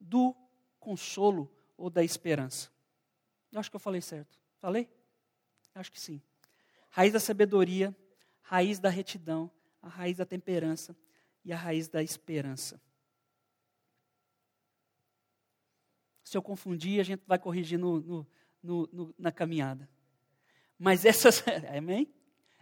do 0.00 0.34
consolo 0.80 1.48
ou 1.76 1.88
da 1.88 2.02
esperança. 2.02 2.68
Eu 3.52 3.60
acho 3.60 3.70
que 3.70 3.76
eu 3.76 3.80
falei 3.80 4.00
certo. 4.00 4.37
Falei? 4.58 4.90
Acho 5.72 5.92
que 5.92 6.00
sim. 6.00 6.20
Raiz 6.94 7.12
da 7.12 7.18
sabedoria, 7.18 7.92
raiz 8.40 8.78
da 8.78 8.88
retidão, 8.88 9.50
a 9.83 9.88
raiz 9.88 10.16
da 10.16 10.24
temperança 10.24 10.96
e 11.44 11.52
a 11.52 11.57
raiz 11.57 11.88
da 11.88 12.00
esperança. 12.00 12.80
Se 16.22 16.37
eu 16.37 16.42
confundir, 16.42 17.00
a 17.00 17.02
gente 17.02 17.24
vai 17.26 17.37
corrigir 17.37 17.80
no, 17.80 17.98
no, 17.98 18.26
no, 18.62 18.88
no 18.92 19.14
na 19.18 19.33
caminhada. 19.33 19.90
Mas 20.78 21.04
essas, 21.04 21.42
amém? 21.76 22.14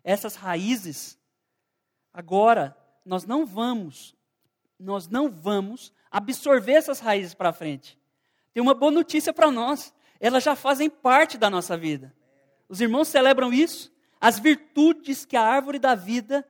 Essas 0.03 0.35
raízes, 0.35 1.19
agora, 2.11 2.75
nós 3.05 3.27
não 3.27 3.45
vamos, 3.45 4.17
nós 4.79 5.09
não 5.09 5.31
vamos 5.31 5.93
absorver 6.11 6.73
essas 6.73 7.01
raízes 7.01 7.35
para 7.35 7.53
frente. 7.53 8.01
Tem 8.55 8.63
uma 8.63 8.73
boa 8.73 8.91
notícia 8.91 9.31
para 9.31 9.51
nós, 9.51 9.95
elas 10.19 10.43
já 10.43 10.57
fazem 10.57 10.89
parte 10.89 11.37
da 11.37 11.51
nossa 11.51 11.77
vida. 11.77 12.17
Os 12.67 12.81
irmãos 12.81 13.09
celebram 13.09 13.53
isso, 13.53 13.92
as 14.23 14.39
virtudes 14.39 15.25
que 15.25 15.37
a 15.37 15.43
árvore 15.43 15.81
da 15.81 15.97
vida 15.97 16.49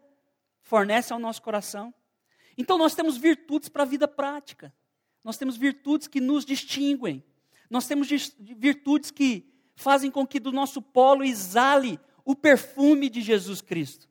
fornece 0.61 1.11
ao 1.11 1.19
nosso 1.19 1.41
coração. 1.41 1.93
Então 2.57 2.77
nós 2.77 2.95
temos 2.95 3.17
virtudes 3.17 3.71
para 3.71 3.85
a 3.85 3.87
vida 3.87 4.07
prática. 4.07 4.75
Nós 5.25 5.39
temos 5.39 5.57
virtudes 5.57 6.07
que 6.07 6.21
nos 6.21 6.45
distinguem. 6.45 7.25
Nós 7.71 7.87
temos 7.87 8.09
virtudes 8.39 9.11
que 9.11 9.51
fazem 9.75 10.11
com 10.11 10.27
que 10.27 10.39
do 10.39 10.53
nosso 10.53 10.83
polo 10.83 11.25
exale 11.25 11.99
o 12.27 12.37
perfume 12.37 13.09
de 13.09 13.23
Jesus 13.23 13.63
Cristo. 13.63 14.07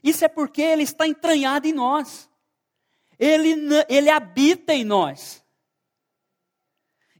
Isso 0.00 0.24
é 0.24 0.28
porque 0.28 0.62
ele 0.62 0.84
está 0.84 1.04
entranhado 1.04 1.66
em 1.66 1.72
nós. 1.72 2.30
Ele, 3.18 3.56
ele 3.88 4.08
habita 4.08 4.72
em 4.72 4.84
nós. 4.84 5.41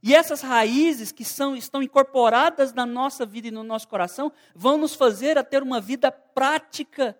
E 0.05 0.13
essas 0.13 0.41
raízes 0.41 1.13
que 1.13 1.23
são, 1.23 1.55
estão 1.55 1.81
incorporadas 1.81 2.73
na 2.73 2.85
nossa 2.85 3.25
vida 3.25 3.47
e 3.47 3.51
no 3.51 3.63
nosso 3.63 3.87
coração 3.87 4.33
vão 4.53 4.77
nos 4.77 4.93
fazer 4.93 5.37
a 5.37 5.43
ter 5.45 5.63
uma 5.63 5.79
vida 5.79 6.11
prática, 6.11 7.17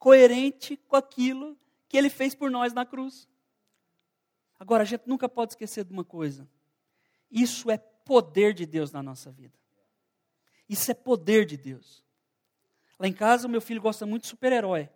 coerente 0.00 0.76
com 0.76 0.96
aquilo 0.96 1.56
que 1.88 1.96
ele 1.96 2.10
fez 2.10 2.34
por 2.34 2.50
nós 2.50 2.72
na 2.72 2.84
cruz. 2.84 3.28
Agora, 4.58 4.82
a 4.82 4.86
gente 4.86 5.06
nunca 5.06 5.28
pode 5.28 5.52
esquecer 5.52 5.84
de 5.84 5.92
uma 5.92 6.02
coisa: 6.02 6.48
isso 7.30 7.70
é 7.70 7.78
poder 7.78 8.52
de 8.52 8.66
Deus 8.66 8.90
na 8.90 9.00
nossa 9.00 9.30
vida. 9.30 9.56
Isso 10.68 10.90
é 10.90 10.94
poder 10.94 11.46
de 11.46 11.56
Deus. 11.56 12.02
Lá 12.98 13.06
em 13.06 13.12
casa, 13.12 13.46
o 13.46 13.50
meu 13.50 13.60
filho 13.60 13.80
gosta 13.80 14.04
muito 14.06 14.22
de 14.22 14.28
super-herói. 14.28 14.90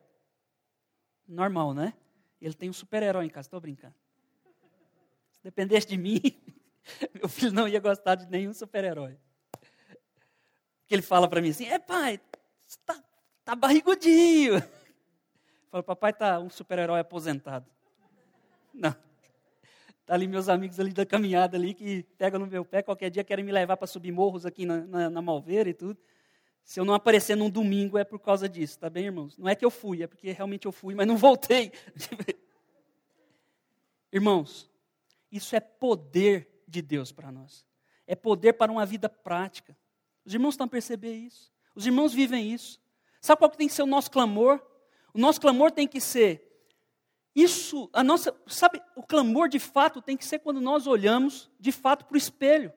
Normal, 1.27 1.72
né? 1.72 1.94
Ele 2.40 2.55
tem 2.55 2.68
um 2.68 2.72
super-herói 2.72 3.27
em 3.27 3.31
casa, 3.31 3.46
estou 3.46 3.61
brincando. 3.61 3.94
Se 5.31 5.44
dependesse 5.44 5.87
de 5.87 5.96
mim, 5.96 6.20
meu 7.14 7.29
filho 7.29 7.53
não 7.53 7.68
ia 7.68 7.81
gostar 7.81 8.14
de 8.14 8.27
nenhum 8.27 8.53
super-herói. 8.53 9.18
Porque 10.81 10.94
ele 10.94 11.03
fala 11.03 11.29
para 11.29 11.40
mim 11.40 11.51
assim: 11.51 11.66
é 11.66 11.79
pai, 11.79 12.20
está 12.66 13.03
tá 13.44 13.55
barrigudinho. 13.55 14.62
Fala, 15.70 15.83
papai 15.83 16.11
está 16.11 16.38
um 16.38 16.48
super-herói 16.48 17.01
aposentado. 17.01 17.66
Não. 18.72 18.94
Tá 20.07 20.14
ali 20.14 20.27
meus 20.27 20.48
amigos 20.48 20.81
ali 20.81 20.92
da 20.92 21.05
caminhada 21.05 21.59
ali 21.59 21.74
que 21.74 22.05
pegam 22.16 22.40
no 22.40 22.46
meu 22.46 22.64
pé, 22.64 22.83
qualquer 22.83 23.11
dia 23.11 23.22
querem 23.22 23.44
me 23.44 23.53
levar 23.53 23.77
para 23.77 23.87
subir 23.87 24.11
morros 24.11 24.46
aqui 24.46 24.64
na, 24.64 24.79
na, 24.87 25.11
na 25.11 25.20
Malveira 25.20 25.68
e 25.68 25.74
tudo. 25.74 25.98
Se 26.64 26.81
eu 26.81 26.85
não 26.85 26.94
aparecer 26.94 27.37
num 27.37 27.51
domingo 27.51 27.98
é 27.98 28.05
por 28.05 28.18
causa 28.18 28.48
disso, 28.48 28.79
tá 28.79 28.88
bem, 28.88 29.07
irmãos? 29.07 29.37
Não 29.37 29.48
é 29.48 29.55
que 29.55 29.64
eu 29.64 29.70
fui, 29.70 30.03
é 30.03 30.07
porque 30.07 30.33
realmente 30.33 30.64
eu 30.64 30.72
fui, 30.72 30.94
mas 30.94 31.07
não 31.07 31.16
voltei. 31.16 31.72
irmãos, 34.11 34.70
isso 35.31 35.55
é 35.55 35.61
poder 35.61 36.58
de 36.68 36.83
Deus 36.83 37.11
para 37.11 37.33
nós. 37.33 37.66
É 38.07 38.14
poder 38.14 38.52
para 38.52 38.70
uma 38.70 38.87
vida 38.87 39.09
prática. 39.09 39.76
Os 40.24 40.35
irmãos 40.35 40.54
estão 40.54 40.66
a 40.66 40.70
perceber 40.70 41.14
isso. 41.14 41.50
Os 41.74 41.87
irmãos 41.87 42.12
vivem 42.12 42.52
isso. 42.52 42.81
Sabe 43.20 43.38
qual 43.38 43.50
que 43.50 43.57
tem 43.57 43.68
que 43.68 43.74
ser 43.74 43.83
o 43.83 43.87
nosso 43.87 44.11
clamor? 44.11 44.62
O 45.12 45.18
nosso 45.18 45.40
clamor 45.40 45.70
tem 45.70 45.88
que 45.88 46.00
ser 46.00 46.48
isso, 47.35 47.88
a 47.92 48.02
nossa, 48.02 48.35
sabe, 48.48 48.83
o 48.96 49.02
clamor 49.02 49.48
de 49.48 49.61
fato 49.61 50.02
tem 50.02 50.16
que 50.16 50.24
ser 50.24 50.40
quando 50.40 50.61
nós 50.61 50.88
olhamos 50.88 51.48
de 51.61 51.70
fato 51.70 52.04
para 52.04 52.16
o 52.16 52.18
espelho. 52.18 52.72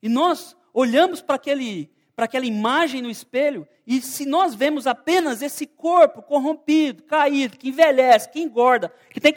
E 0.00 0.08
nós 0.08 0.56
olhamos 0.72 1.20
para 1.20 1.34
aquele 1.34 1.90
para 2.14 2.26
aquela 2.26 2.44
imagem 2.44 3.00
no 3.00 3.10
espelho, 3.10 3.66
e 3.86 4.00
se 4.02 4.26
nós 4.26 4.54
vemos 4.54 4.86
apenas 4.86 5.40
esse 5.40 5.66
corpo 5.66 6.22
corrompido, 6.22 7.02
caído, 7.04 7.56
que 7.56 7.70
envelhece, 7.70 8.30
que 8.30 8.38
engorda, 8.38 8.94
que 9.10 9.18
tem, 9.18 9.34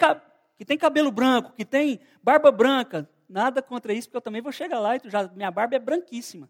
que 0.58 0.66
tem 0.66 0.78
cabelo 0.78 1.10
branco, 1.10 1.54
que 1.54 1.64
tem 1.64 2.02
barba 2.22 2.52
branca, 2.52 3.10
nada 3.28 3.62
contra 3.62 3.94
isso, 3.94 4.08
porque 4.08 4.18
eu 4.18 4.22
também 4.22 4.42
vou 4.42 4.52
chegar 4.52 4.80
lá 4.80 4.96
e 4.96 5.02
já, 5.06 5.28
minha 5.30 5.52
barba 5.52 5.76
é 5.76 5.80
branquíssima. 5.80 6.50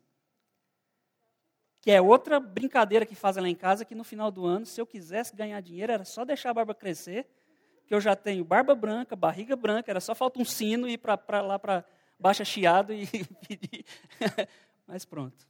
Que 1.81 1.91
é 1.91 2.01
outra 2.01 2.39
brincadeira 2.39 3.05
que 3.05 3.15
fazem 3.15 3.43
lá 3.43 3.49
em 3.49 3.55
casa, 3.55 3.85
que 3.85 3.93
no 3.93 4.03
final 4.03 4.31
do 4.31 4.45
ano, 4.45 4.65
se 4.65 4.81
eu 4.81 4.87
quisesse 4.87 5.35
ganhar 5.35 5.61
dinheiro, 5.61 5.91
era 5.91 6.03
só 6.03 6.25
deixar 6.25 6.49
a 6.49 6.53
barba 6.53 6.73
crescer 6.73 7.27
que 7.85 7.93
eu 7.93 8.01
já 8.01 8.15
tenho 8.15 8.43
barba 8.43 8.73
branca, 8.73 9.15
barriga 9.15 9.55
branca, 9.55 9.91
era 9.91 9.99
só 9.99 10.15
falta 10.15 10.39
um 10.39 10.45
sino 10.45 10.87
e 10.87 10.93
ir 10.93 10.97
para 10.97 11.41
lá 11.41 11.59
para 11.59 11.85
baixa 12.19 12.43
chiado 12.43 12.93
e 12.93 13.05
pedir. 13.47 13.85
Mas 14.87 15.05
pronto. 15.05 15.47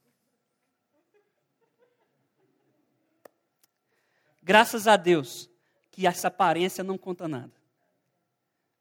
Graças 4.43 4.87
a 4.87 4.95
Deus 4.95 5.49
que 5.91 6.05
essa 6.05 6.27
aparência 6.27 6.83
não 6.83 6.97
conta 6.97 7.27
nada. 7.27 7.53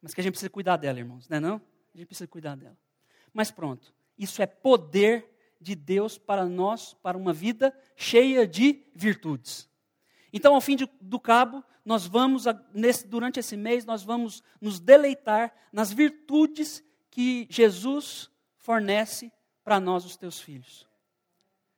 Mas 0.01 0.13
que 0.13 0.21
a 0.21 0.23
gente 0.23 0.33
precisa 0.33 0.49
cuidar 0.49 0.77
dela, 0.77 0.99
irmãos, 0.99 1.27
não 1.29 1.37
é 1.37 1.39
não? 1.39 1.61
A 1.95 1.97
gente 1.97 2.07
precisa 2.07 2.27
cuidar 2.27 2.55
dela. 2.57 2.77
Mas 3.33 3.49
pronto, 3.49 3.93
isso 4.17 4.41
é 4.41 4.45
poder 4.45 5.33
de 5.61 5.73
Deus 5.73 6.17
para 6.17 6.45
nós, 6.45 6.93
para 6.93 7.17
uma 7.17 7.31
vida 7.31 7.75
cheia 7.95 8.45
de 8.45 8.85
virtudes. 8.93 9.69
Então, 10.31 10.53
ao 10.53 10.59
fim 10.61 10.75
de, 10.75 10.87
do 10.99 11.17
cabo, 11.17 11.63
nós 11.85 12.05
vamos, 12.05 12.43
nesse, 12.73 13.07
durante 13.07 13.39
esse 13.39 13.55
mês, 13.55 13.85
nós 13.85 14.03
vamos 14.03 14.43
nos 14.59 14.79
deleitar 14.79 15.53
nas 15.71 15.91
virtudes 15.93 16.83
que 17.09 17.47
Jesus 17.49 18.29
fornece 18.57 19.31
para 19.63 19.79
nós, 19.79 20.03
os 20.03 20.17
teus 20.17 20.41
filhos. 20.41 20.85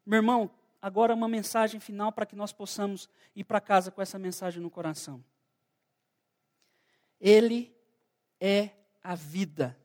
Meu 0.04 0.18
irmão, 0.18 0.50
agora 0.82 1.14
uma 1.14 1.28
mensagem 1.28 1.80
final 1.80 2.12
para 2.12 2.26
que 2.26 2.36
nós 2.36 2.52
possamos 2.52 3.08
ir 3.36 3.44
para 3.44 3.62
casa 3.62 3.92
com 3.92 4.02
essa 4.02 4.18
mensagem 4.18 4.62
no 4.62 4.72
coração. 4.72 5.24
Ele 7.22 7.72
é 8.40 8.72
a 9.04 9.14
vida. 9.14 9.78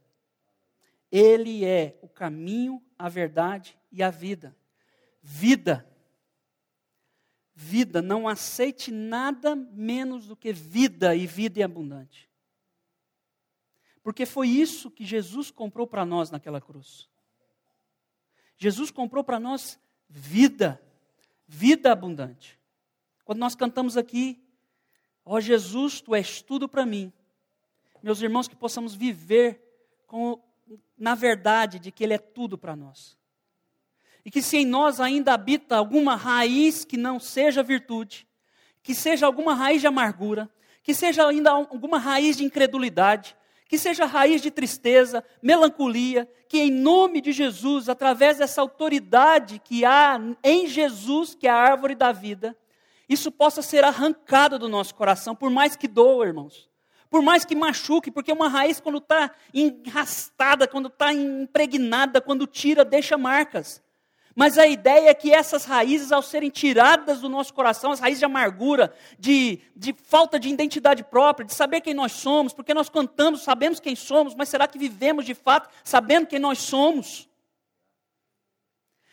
Ele 1.12 1.64
é 1.64 1.96
o 2.02 2.08
caminho, 2.08 2.82
a 2.98 3.08
verdade 3.08 3.78
e 3.92 4.02
a 4.02 4.10
vida. 4.10 4.56
Vida 5.22 5.86
vida, 7.54 8.00
não 8.00 8.26
aceite 8.26 8.90
nada 8.90 9.54
menos 9.54 10.26
do 10.26 10.36
que 10.36 10.52
vida 10.52 11.14
e 11.14 11.26
vida 11.26 11.60
e 11.60 11.62
abundante. 11.62 12.28
Porque 14.02 14.26
foi 14.26 14.48
isso 14.48 14.90
que 14.90 15.04
Jesus 15.04 15.50
comprou 15.50 15.86
para 15.86 16.04
nós 16.04 16.30
naquela 16.30 16.60
cruz. 16.60 17.08
Jesus 18.56 18.90
comprou 18.90 19.22
para 19.22 19.38
nós 19.38 19.78
vida, 20.08 20.80
vida 21.46 21.92
abundante. 21.92 22.58
Quando 23.24 23.38
nós 23.38 23.54
cantamos 23.54 23.96
aqui, 23.96 24.42
ó 25.24 25.38
Jesus, 25.38 26.00
tu 26.00 26.14
és 26.14 26.42
tudo 26.42 26.68
para 26.68 26.84
mim. 26.84 27.12
Meus 28.02 28.20
irmãos, 28.20 28.48
que 28.48 28.56
possamos 28.56 28.94
viver 28.94 29.60
com, 30.08 30.42
na 31.02 31.16
verdade 31.16 31.80
de 31.80 31.90
que 31.90 32.04
Ele 32.04 32.14
é 32.14 32.18
tudo 32.18 32.56
para 32.56 32.76
nós. 32.76 33.18
E 34.24 34.30
que 34.30 34.40
se 34.40 34.58
em 34.58 34.64
nós 34.64 35.00
ainda 35.00 35.34
habita 35.34 35.76
alguma 35.76 36.14
raiz 36.14 36.84
que 36.84 36.96
não 36.96 37.18
seja 37.18 37.60
virtude, 37.60 38.24
que 38.84 38.94
seja 38.94 39.26
alguma 39.26 39.52
raiz 39.52 39.80
de 39.80 39.88
amargura, 39.88 40.48
que 40.80 40.94
seja 40.94 41.26
ainda 41.26 41.50
alguma 41.50 41.98
raiz 41.98 42.36
de 42.36 42.44
incredulidade, 42.44 43.36
que 43.68 43.76
seja 43.76 44.06
raiz 44.06 44.40
de 44.40 44.52
tristeza, 44.52 45.24
melancolia, 45.42 46.30
que 46.48 46.58
em 46.58 46.70
nome 46.70 47.20
de 47.20 47.32
Jesus, 47.32 47.88
através 47.88 48.38
dessa 48.38 48.60
autoridade 48.60 49.58
que 49.58 49.84
há 49.84 50.20
em 50.44 50.68
Jesus, 50.68 51.34
que 51.34 51.48
é 51.48 51.50
a 51.50 51.56
árvore 51.56 51.96
da 51.96 52.12
vida, 52.12 52.56
isso 53.08 53.32
possa 53.32 53.60
ser 53.60 53.82
arrancado 53.82 54.56
do 54.56 54.68
nosso 54.68 54.94
coração, 54.94 55.34
por 55.34 55.50
mais 55.50 55.74
que 55.74 55.88
doa, 55.88 56.26
irmãos. 56.26 56.70
Por 57.12 57.20
mais 57.20 57.44
que 57.44 57.54
machuque, 57.54 58.10
porque 58.10 58.32
uma 58.32 58.48
raiz, 58.48 58.80
quando 58.80 58.96
está 58.96 59.32
enrastada, 59.52 60.66
quando 60.66 60.88
está 60.88 61.12
impregnada, 61.12 62.22
quando 62.22 62.46
tira, 62.46 62.86
deixa 62.86 63.18
marcas. 63.18 63.82
Mas 64.34 64.56
a 64.56 64.66
ideia 64.66 65.10
é 65.10 65.14
que 65.14 65.30
essas 65.30 65.66
raízes, 65.66 66.10
ao 66.10 66.22
serem 66.22 66.48
tiradas 66.48 67.20
do 67.20 67.28
nosso 67.28 67.52
coração, 67.52 67.92
as 67.92 68.00
raízes 68.00 68.20
de 68.20 68.24
amargura, 68.24 68.94
de, 69.18 69.60
de 69.76 69.92
falta 69.92 70.40
de 70.40 70.48
identidade 70.48 71.04
própria, 71.04 71.44
de 71.44 71.52
saber 71.52 71.82
quem 71.82 71.92
nós 71.92 72.12
somos, 72.12 72.54
porque 72.54 72.72
nós 72.72 72.88
cantamos, 72.88 73.42
sabemos 73.42 73.78
quem 73.78 73.94
somos, 73.94 74.34
mas 74.34 74.48
será 74.48 74.66
que 74.66 74.78
vivemos 74.78 75.26
de 75.26 75.34
fato 75.34 75.68
sabendo 75.84 76.26
quem 76.26 76.38
nós 76.38 76.60
somos? 76.60 77.28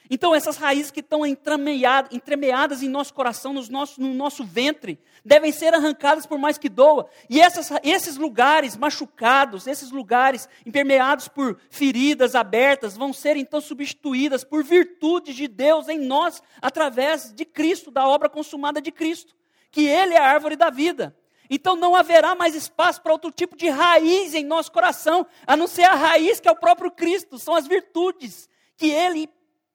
Então, 0.09 0.33
essas 0.33 0.57
raízes 0.57 0.89
que 0.89 1.01
estão 1.01 1.23
entremeadas 1.23 2.81
em 2.81 2.89
nosso 2.89 3.13
coração, 3.13 3.53
nos 3.53 3.69
nosso, 3.69 4.01
no 4.01 4.11
nosso 4.11 4.43
ventre, 4.43 4.99
devem 5.23 5.51
ser 5.51 5.73
arrancadas 5.75 6.25
por 6.25 6.39
mais 6.39 6.57
que 6.57 6.67
doa. 6.67 7.07
E 7.29 7.39
essas, 7.39 7.69
esses 7.83 8.17
lugares 8.17 8.75
machucados, 8.75 9.67
esses 9.67 9.91
lugares 9.91 10.49
impermeados 10.65 11.27
por 11.27 11.59
feridas 11.69 12.33
abertas, 12.33 12.97
vão 12.97 13.13
ser 13.13 13.37
então 13.37 13.61
substituídas 13.61 14.43
por 14.43 14.63
virtudes 14.63 15.35
de 15.35 15.47
Deus 15.47 15.87
em 15.87 15.99
nós, 15.99 16.41
através 16.59 17.31
de 17.31 17.45
Cristo, 17.45 17.91
da 17.91 18.07
obra 18.07 18.27
consumada 18.27 18.81
de 18.81 18.91
Cristo, 18.91 19.35
que 19.69 19.85
Ele 19.85 20.15
é 20.15 20.17
a 20.17 20.31
árvore 20.31 20.55
da 20.55 20.71
vida. 20.71 21.15
Então 21.51 21.75
não 21.75 21.95
haverá 21.95 22.33
mais 22.33 22.55
espaço 22.55 23.01
para 23.01 23.11
outro 23.11 23.31
tipo 23.31 23.55
de 23.55 23.69
raiz 23.69 24.33
em 24.33 24.43
nosso 24.43 24.71
coração, 24.71 25.25
a 25.45 25.55
não 25.55 25.67
ser 25.67 25.83
a 25.83 25.95
raiz 25.95 26.39
que 26.39 26.47
é 26.47 26.51
o 26.51 26.55
próprio 26.55 26.89
Cristo, 26.89 27.37
são 27.37 27.53
as 27.53 27.67
virtudes 27.67 28.49
que 28.75 28.89
Ele 28.89 29.29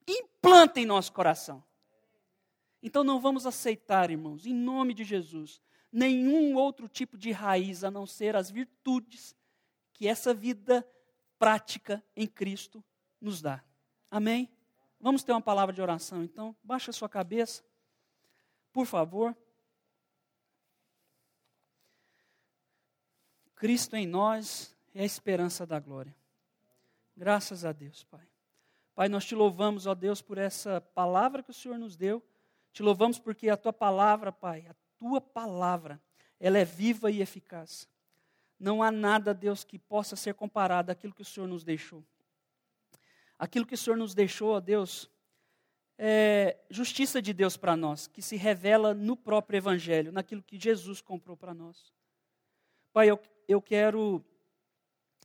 implanta 0.07 0.81
em 0.81 0.87
nosso 0.87 1.13
coração. 1.13 1.63
Então 2.83 3.03
não 3.03 3.21
vamos 3.21 3.47
aceitar, 3.47 4.11
irmãos, 4.11 4.45
em 4.47 4.53
nome 4.53 4.93
de 4.93 5.05
Jesus, 5.05 5.61
nenhum 5.91 6.55
outro 6.55 6.89
tipo 6.89 7.17
de 7.17 7.33
raiz 7.33 7.83
a 7.83 7.91
não 7.91 8.07
ser 8.07 8.37
as 8.37 8.51
virtudes 8.51 9.35
que 9.93 10.07
essa 10.07 10.35
vida 10.35 10.87
prática 11.39 12.05
em 12.15 12.27
Cristo 12.27 12.85
nos 13.21 13.41
dá. 13.41 13.65
Amém? 14.11 14.51
Vamos 15.01 15.23
ter 15.23 15.33
uma 15.33 15.41
palavra 15.41 15.75
de 15.75 15.81
oração, 15.81 16.23
então. 16.23 16.55
Baixa 16.63 16.91
a 16.91 16.95
sua 16.95 17.09
cabeça, 17.09 17.65
por 18.73 18.87
favor. 18.87 19.37
Cristo 23.55 23.97
em 23.97 24.07
nós 24.07 24.77
é 24.95 25.03
a 25.03 25.07
esperança 25.07 25.67
da 25.67 25.79
glória. 25.79 26.15
Graças 27.17 27.65
a 27.65 27.73
Deus, 27.73 28.05
Pai. 28.05 28.34
Pai, 28.95 29.09
nós 29.09 29.25
te 29.25 29.35
louvamos, 29.35 29.87
ó 29.87 29.95
Deus, 29.95 30.23
por 30.23 30.39
essa 30.39 30.81
palavra 30.81 31.43
que 31.43 31.51
o 31.51 31.55
Senhor 31.55 31.77
nos 31.77 31.97
deu. 31.97 32.23
Te 32.73 32.83
louvamos 32.83 33.19
porque 33.19 33.49
a 33.49 33.57
tua 33.57 33.73
palavra, 33.73 34.31
Pai, 34.31 34.67
a 34.69 34.75
tua 34.99 35.21
palavra, 35.21 36.01
ela 36.39 36.59
é 36.59 36.65
viva 36.65 37.11
e 37.11 37.21
eficaz. 37.21 37.89
Não 38.59 38.83
há 38.83 38.93
nada, 38.93 39.35
Deus, 39.35 39.65
que 39.65 39.79
possa 39.79 40.15
ser 40.15 40.35
comparado 40.35 40.93
àquilo 40.93 41.13
que 41.13 41.23
o 41.23 41.25
Senhor 41.25 41.49
nos 41.49 41.65
deixou. 41.65 42.05
Aquilo 43.37 43.67
que 43.67 43.75
o 43.75 43.79
Senhor 43.79 43.97
nos 43.97 44.15
deixou, 44.15 44.51
ó 44.51 44.61
Deus, 44.61 45.11
é 45.99 46.57
justiça 46.71 47.21
de 47.21 47.33
Deus 47.33 47.57
para 47.57 47.77
nós, 47.77 48.07
que 48.07 48.23
se 48.23 48.37
revela 48.37 48.95
no 48.95 49.17
próprio 49.17 49.57
Evangelho, 49.57 50.13
naquilo 50.13 50.43
que 50.43 50.59
Jesus 50.59 51.01
comprou 51.01 51.37
para 51.37 51.53
nós. 51.53 51.93
Pai, 52.93 53.11
eu, 53.11 53.21
eu 53.49 53.61
quero 53.61 54.25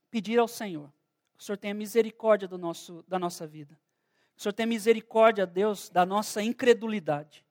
pedir 0.10 0.40
ao 0.40 0.48
Senhor 0.48 0.92
o 1.40 1.44
Senhor 1.44 1.58
tenha 1.58 1.74
misericórdia 1.74 2.50
do 2.50 2.58
nosso, 2.58 3.04
da 3.08 3.18
nossa 3.18 3.48
vida. 3.48 3.80
Que 4.36 4.42
o 4.42 4.44
Senhor 4.44 4.54
tenha 4.54 4.68
misericórdia, 4.68 5.46
Deus, 5.46 5.90
da 5.90 6.06
nossa 6.06 6.44
incredulidade. 6.44 7.46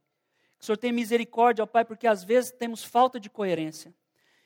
Que 0.59 0.63
o 0.63 0.67
Senhor 0.67 0.77
tenha 0.77 0.93
misericórdia, 0.93 1.63
ó 1.63 1.67
Pai, 1.67 1.87
porque 1.87 2.07
às 2.07 2.23
vezes 2.23 2.51
temos 2.51 2.85
falta 2.85 3.19
de 3.19 3.31
coerência. 3.31 3.95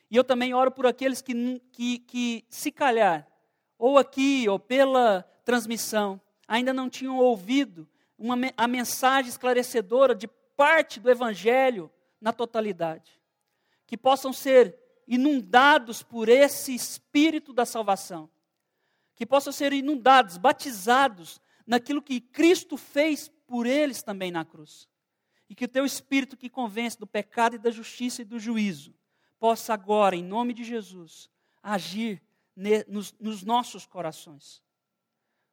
E 0.09 0.15
eu 0.15 0.23
também 0.23 0.53
oro 0.53 0.71
por 0.71 0.87
aqueles 0.87 1.21
que, 1.21 1.59
que, 1.73 1.99
que 1.99 2.45
se 2.49 2.71
calhar, 2.71 3.27
ou 3.77 3.97
aqui, 3.97 4.47
ou 4.47 4.57
pela 4.57 5.23
transmissão, 5.43 6.21
ainda 6.47 6.71
não 6.71 6.89
tinham 6.89 7.17
ouvido 7.17 7.85
uma, 8.17 8.37
a 8.55 8.65
mensagem 8.65 9.29
esclarecedora 9.29 10.15
de 10.15 10.27
parte 10.55 11.01
do 11.01 11.11
Evangelho 11.11 11.91
na 12.21 12.31
totalidade. 12.31 13.19
Que 13.85 13.97
possam 13.97 14.31
ser 14.31 14.79
inundados 15.05 16.01
por 16.01 16.29
esse 16.29 16.73
Espírito 16.73 17.51
da 17.51 17.65
salvação 17.65 18.29
que 19.15 19.25
possam 19.25 19.53
ser 19.53 19.73
inundados, 19.73 20.37
batizados 20.37 21.41
naquilo 21.65 22.01
que 22.01 22.19
Cristo 22.19 22.77
fez 22.77 23.29
por 23.47 23.65
eles 23.65 24.01
também 24.01 24.31
na 24.31 24.43
cruz. 24.43 24.87
E 25.49 25.55
que 25.55 25.65
o 25.65 25.67
teu 25.67 25.85
Espírito 25.85 26.37
que 26.37 26.49
convence 26.49 26.97
do 26.97 27.05
pecado 27.05 27.55
e 27.55 27.59
da 27.59 27.69
justiça 27.69 28.21
e 28.21 28.25
do 28.25 28.39
juízo 28.39 28.93
possa 29.39 29.73
agora, 29.73 30.15
em 30.15 30.23
nome 30.23 30.53
de 30.53 30.63
Jesus, 30.63 31.29
agir 31.61 32.21
nos, 32.87 33.13
nos 33.19 33.43
nossos 33.43 33.85
corações. 33.85 34.63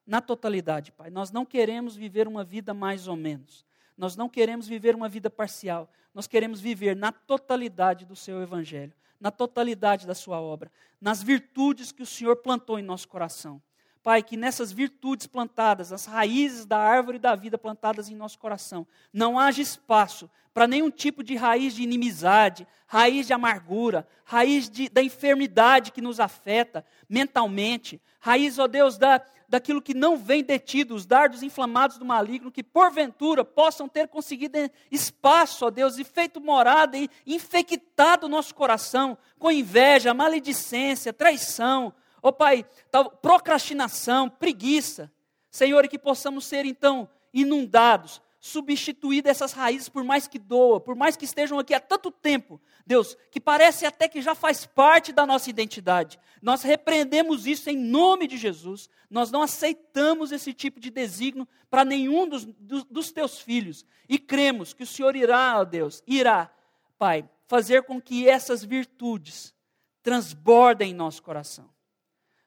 Na 0.05 0.21
totalidade, 0.21 0.91
Pai. 0.91 1.09
Nós 1.09 1.31
não 1.31 1.45
queremos 1.45 1.95
viver 1.95 2.27
uma 2.27 2.43
vida 2.43 2.73
mais 2.73 3.07
ou 3.07 3.15
menos. 3.15 3.65
Nós 3.97 4.15
não 4.15 4.27
queremos 4.27 4.67
viver 4.67 4.95
uma 4.95 5.07
vida 5.07 5.29
parcial. 5.29 5.91
Nós 6.13 6.25
queremos 6.25 6.59
viver 6.59 6.95
na 6.95 7.11
totalidade 7.11 8.05
do 8.05 8.15
seu 8.15 8.41
Evangelho 8.41 8.93
na 9.21 9.29
totalidade 9.29 10.07
da 10.07 10.15
sua 10.15 10.41
obra, 10.41 10.71
nas 10.99 11.21
virtudes 11.21 11.91
que 11.91 12.01
o 12.01 12.07
Senhor 12.07 12.37
plantou 12.37 12.79
em 12.79 12.83
nosso 12.83 13.07
coração. 13.07 13.61
Pai, 14.03 14.23
que 14.23 14.35
nessas 14.35 14.71
virtudes 14.71 15.27
plantadas, 15.27 15.93
as 15.93 16.05
raízes 16.05 16.65
da 16.65 16.79
árvore 16.79 17.19
da 17.19 17.35
vida 17.35 17.55
plantadas 17.55 18.09
em 18.09 18.15
nosso 18.15 18.39
coração, 18.39 18.87
não 19.13 19.37
haja 19.37 19.61
espaço 19.61 20.27
para 20.53 20.67
nenhum 20.67 20.89
tipo 20.89 21.23
de 21.23 21.35
raiz 21.35 21.75
de 21.75 21.83
inimizade, 21.83 22.67
raiz 22.87 23.27
de 23.27 23.33
amargura, 23.33 24.07
raiz 24.25 24.67
de, 24.69 24.89
da 24.89 25.03
enfermidade 25.03 25.91
que 25.91 26.01
nos 26.01 26.19
afeta 26.19 26.83
mentalmente, 27.07 28.01
raiz, 28.19 28.57
ó 28.57 28.67
Deus, 28.67 28.97
da, 28.97 29.23
daquilo 29.51 29.81
que 29.81 29.93
não 29.93 30.15
vem 30.15 30.41
detido, 30.41 30.95
os 30.95 31.05
dardos 31.05 31.43
inflamados 31.43 31.97
do 31.97 32.05
maligno, 32.05 32.49
que 32.49 32.63
porventura 32.63 33.43
possam 33.43 33.85
ter 33.85 34.07
conseguido 34.07 34.57
espaço, 34.89 35.65
ó 35.65 35.69
Deus, 35.69 35.97
e 35.97 36.05
feito 36.05 36.39
morada 36.39 36.97
e 36.97 37.09
infectado 37.27 38.27
o 38.27 38.29
nosso 38.29 38.55
coração 38.55 39.17
com 39.37 39.51
inveja, 39.51 40.13
maledicência, 40.13 41.11
traição, 41.11 41.93
ó 42.23 42.31
Pai, 42.31 42.65
tal, 42.89 43.11
procrastinação, 43.11 44.29
preguiça. 44.29 45.11
Senhor, 45.51 45.83
e 45.83 45.89
que 45.89 45.99
possamos 45.99 46.45
ser 46.45 46.65
então 46.65 47.09
inundados 47.33 48.21
substituir 48.43 49.25
essas 49.27 49.53
raízes, 49.53 49.87
por 49.87 50.03
mais 50.03 50.27
que 50.27 50.39
doa, 50.39 50.81
por 50.81 50.95
mais 50.95 51.15
que 51.15 51.25
estejam 51.25 51.59
aqui 51.59 51.75
há 51.75 51.79
tanto 51.79 52.09
tempo, 52.09 52.59
Deus, 52.87 53.15
que 53.29 53.39
parece 53.39 53.85
até 53.85 54.07
que 54.07 54.19
já 54.19 54.33
faz 54.33 54.65
parte 54.65 55.13
da 55.13 55.27
nossa 55.27 55.47
identidade. 55.47 56.19
Nós 56.41 56.63
repreendemos 56.63 57.45
isso 57.45 57.69
em 57.69 57.77
nome 57.77 58.25
de 58.25 58.37
Jesus. 58.37 58.89
Nós 59.11 59.29
não 59.29 59.43
aceitamos 59.43 60.31
esse 60.31 60.53
tipo 60.53 60.79
de 60.79 60.89
desígnio 60.89 61.47
para 61.69 61.85
nenhum 61.85 62.27
dos, 62.27 62.43
dos, 62.43 62.83
dos 62.85 63.11
teus 63.11 63.39
filhos. 63.39 63.85
E 64.09 64.17
cremos 64.17 64.73
que 64.73 64.81
o 64.81 64.87
Senhor 64.87 65.15
irá, 65.15 65.59
ó 65.59 65.63
Deus, 65.63 66.01
irá, 66.07 66.51
Pai, 66.97 67.29
fazer 67.45 67.83
com 67.83 68.01
que 68.01 68.27
essas 68.27 68.63
virtudes 68.63 69.53
transbordem 70.01 70.89
em 70.89 70.95
nosso 70.95 71.21
coração. 71.21 71.69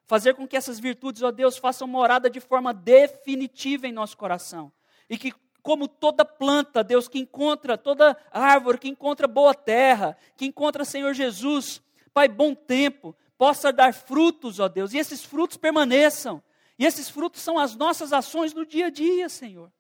Fazer 0.07 0.35
com 0.35 0.47
que 0.47 0.57
essas 0.57 0.81
virtudes, 0.81 1.23
ó 1.23 1.31
Deus, 1.31 1.57
façam 1.57 1.87
morada 1.87 2.29
de 2.29 2.41
forma 2.41 2.75
definitiva 2.75 3.87
em 3.87 3.93
nosso 3.93 4.17
coração. 4.17 4.73
E 5.09 5.17
que 5.17 5.33
como 5.65 5.89
toda 5.89 6.27
planta, 6.27 6.85
Deus, 6.85 7.09
que 7.09 7.19
encontra, 7.19 7.79
toda 7.79 8.17
árvore 8.31 8.77
que 8.79 8.89
encontra 8.89 9.27
boa 9.27 9.55
terra, 9.55 10.15
que 10.37 10.45
encontra 10.45 10.85
Senhor 10.85 11.15
Jesus, 11.15 11.83
Pai, 12.13 12.29
bom 12.29 12.55
tempo, 12.55 13.17
possa 13.37 13.73
dar 13.73 13.93
frutos, 13.93 14.61
ó 14.61 14.69
Deus, 14.69 14.93
e 14.93 14.99
esses 14.99 15.25
frutos 15.25 15.57
permaneçam. 15.57 16.41
E 16.79 16.85
esses 16.85 17.09
frutos 17.09 17.41
são 17.41 17.59
as 17.59 17.75
nossas 17.75 18.13
ações 18.13 18.55
no 18.55 18.65
dia 18.65 18.87
a 18.87 18.91
dia, 18.91 19.29
Senhor. 19.29 19.73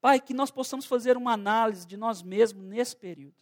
Pai, 0.00 0.20
que 0.20 0.32
nós 0.32 0.50
possamos 0.50 0.86
fazer 0.86 1.16
uma 1.16 1.32
análise 1.32 1.86
de 1.86 1.96
nós 1.96 2.22
mesmos 2.22 2.64
nesse 2.64 2.96
período. 2.96 3.34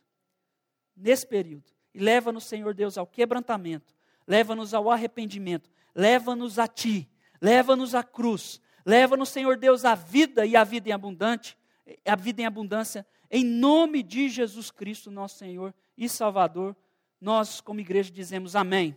Nesse 0.96 1.26
período. 1.26 1.64
E 1.94 2.00
leva-nos, 2.00 2.44
Senhor 2.44 2.74
Deus, 2.74 2.96
ao 2.96 3.06
quebrantamento. 3.06 3.94
Leva-nos 4.26 4.72
ao 4.72 4.90
arrependimento. 4.90 5.70
Leva-nos 5.94 6.58
a 6.58 6.66
Ti. 6.66 7.08
Leva-nos 7.40 7.94
à 7.94 8.02
cruz. 8.02 8.60
Leva-nos, 8.84 9.28
Senhor 9.28 9.56
Deus, 9.56 9.84
à 9.84 9.94
vida 9.94 10.44
e 10.44 10.56
à 10.56 10.64
vida 10.64 10.88
em 10.88 10.92
abundante, 10.92 11.56
a 12.04 12.16
vida 12.16 12.42
em 12.42 12.46
abundância, 12.46 13.06
em 13.30 13.44
nome 13.44 14.02
de 14.02 14.28
Jesus 14.28 14.70
Cristo, 14.70 15.10
nosso 15.10 15.38
Senhor 15.38 15.74
e 15.96 16.08
Salvador. 16.08 16.76
Nós, 17.20 17.60
como 17.60 17.80
igreja, 17.80 18.10
dizemos 18.10 18.56
amém. 18.56 18.96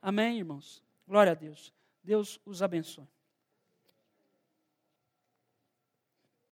Amém, 0.00 0.38
irmãos. 0.38 0.82
Glória 1.06 1.32
a 1.32 1.34
Deus. 1.34 1.72
Deus 2.02 2.40
os 2.44 2.62
abençoe. 2.62 3.11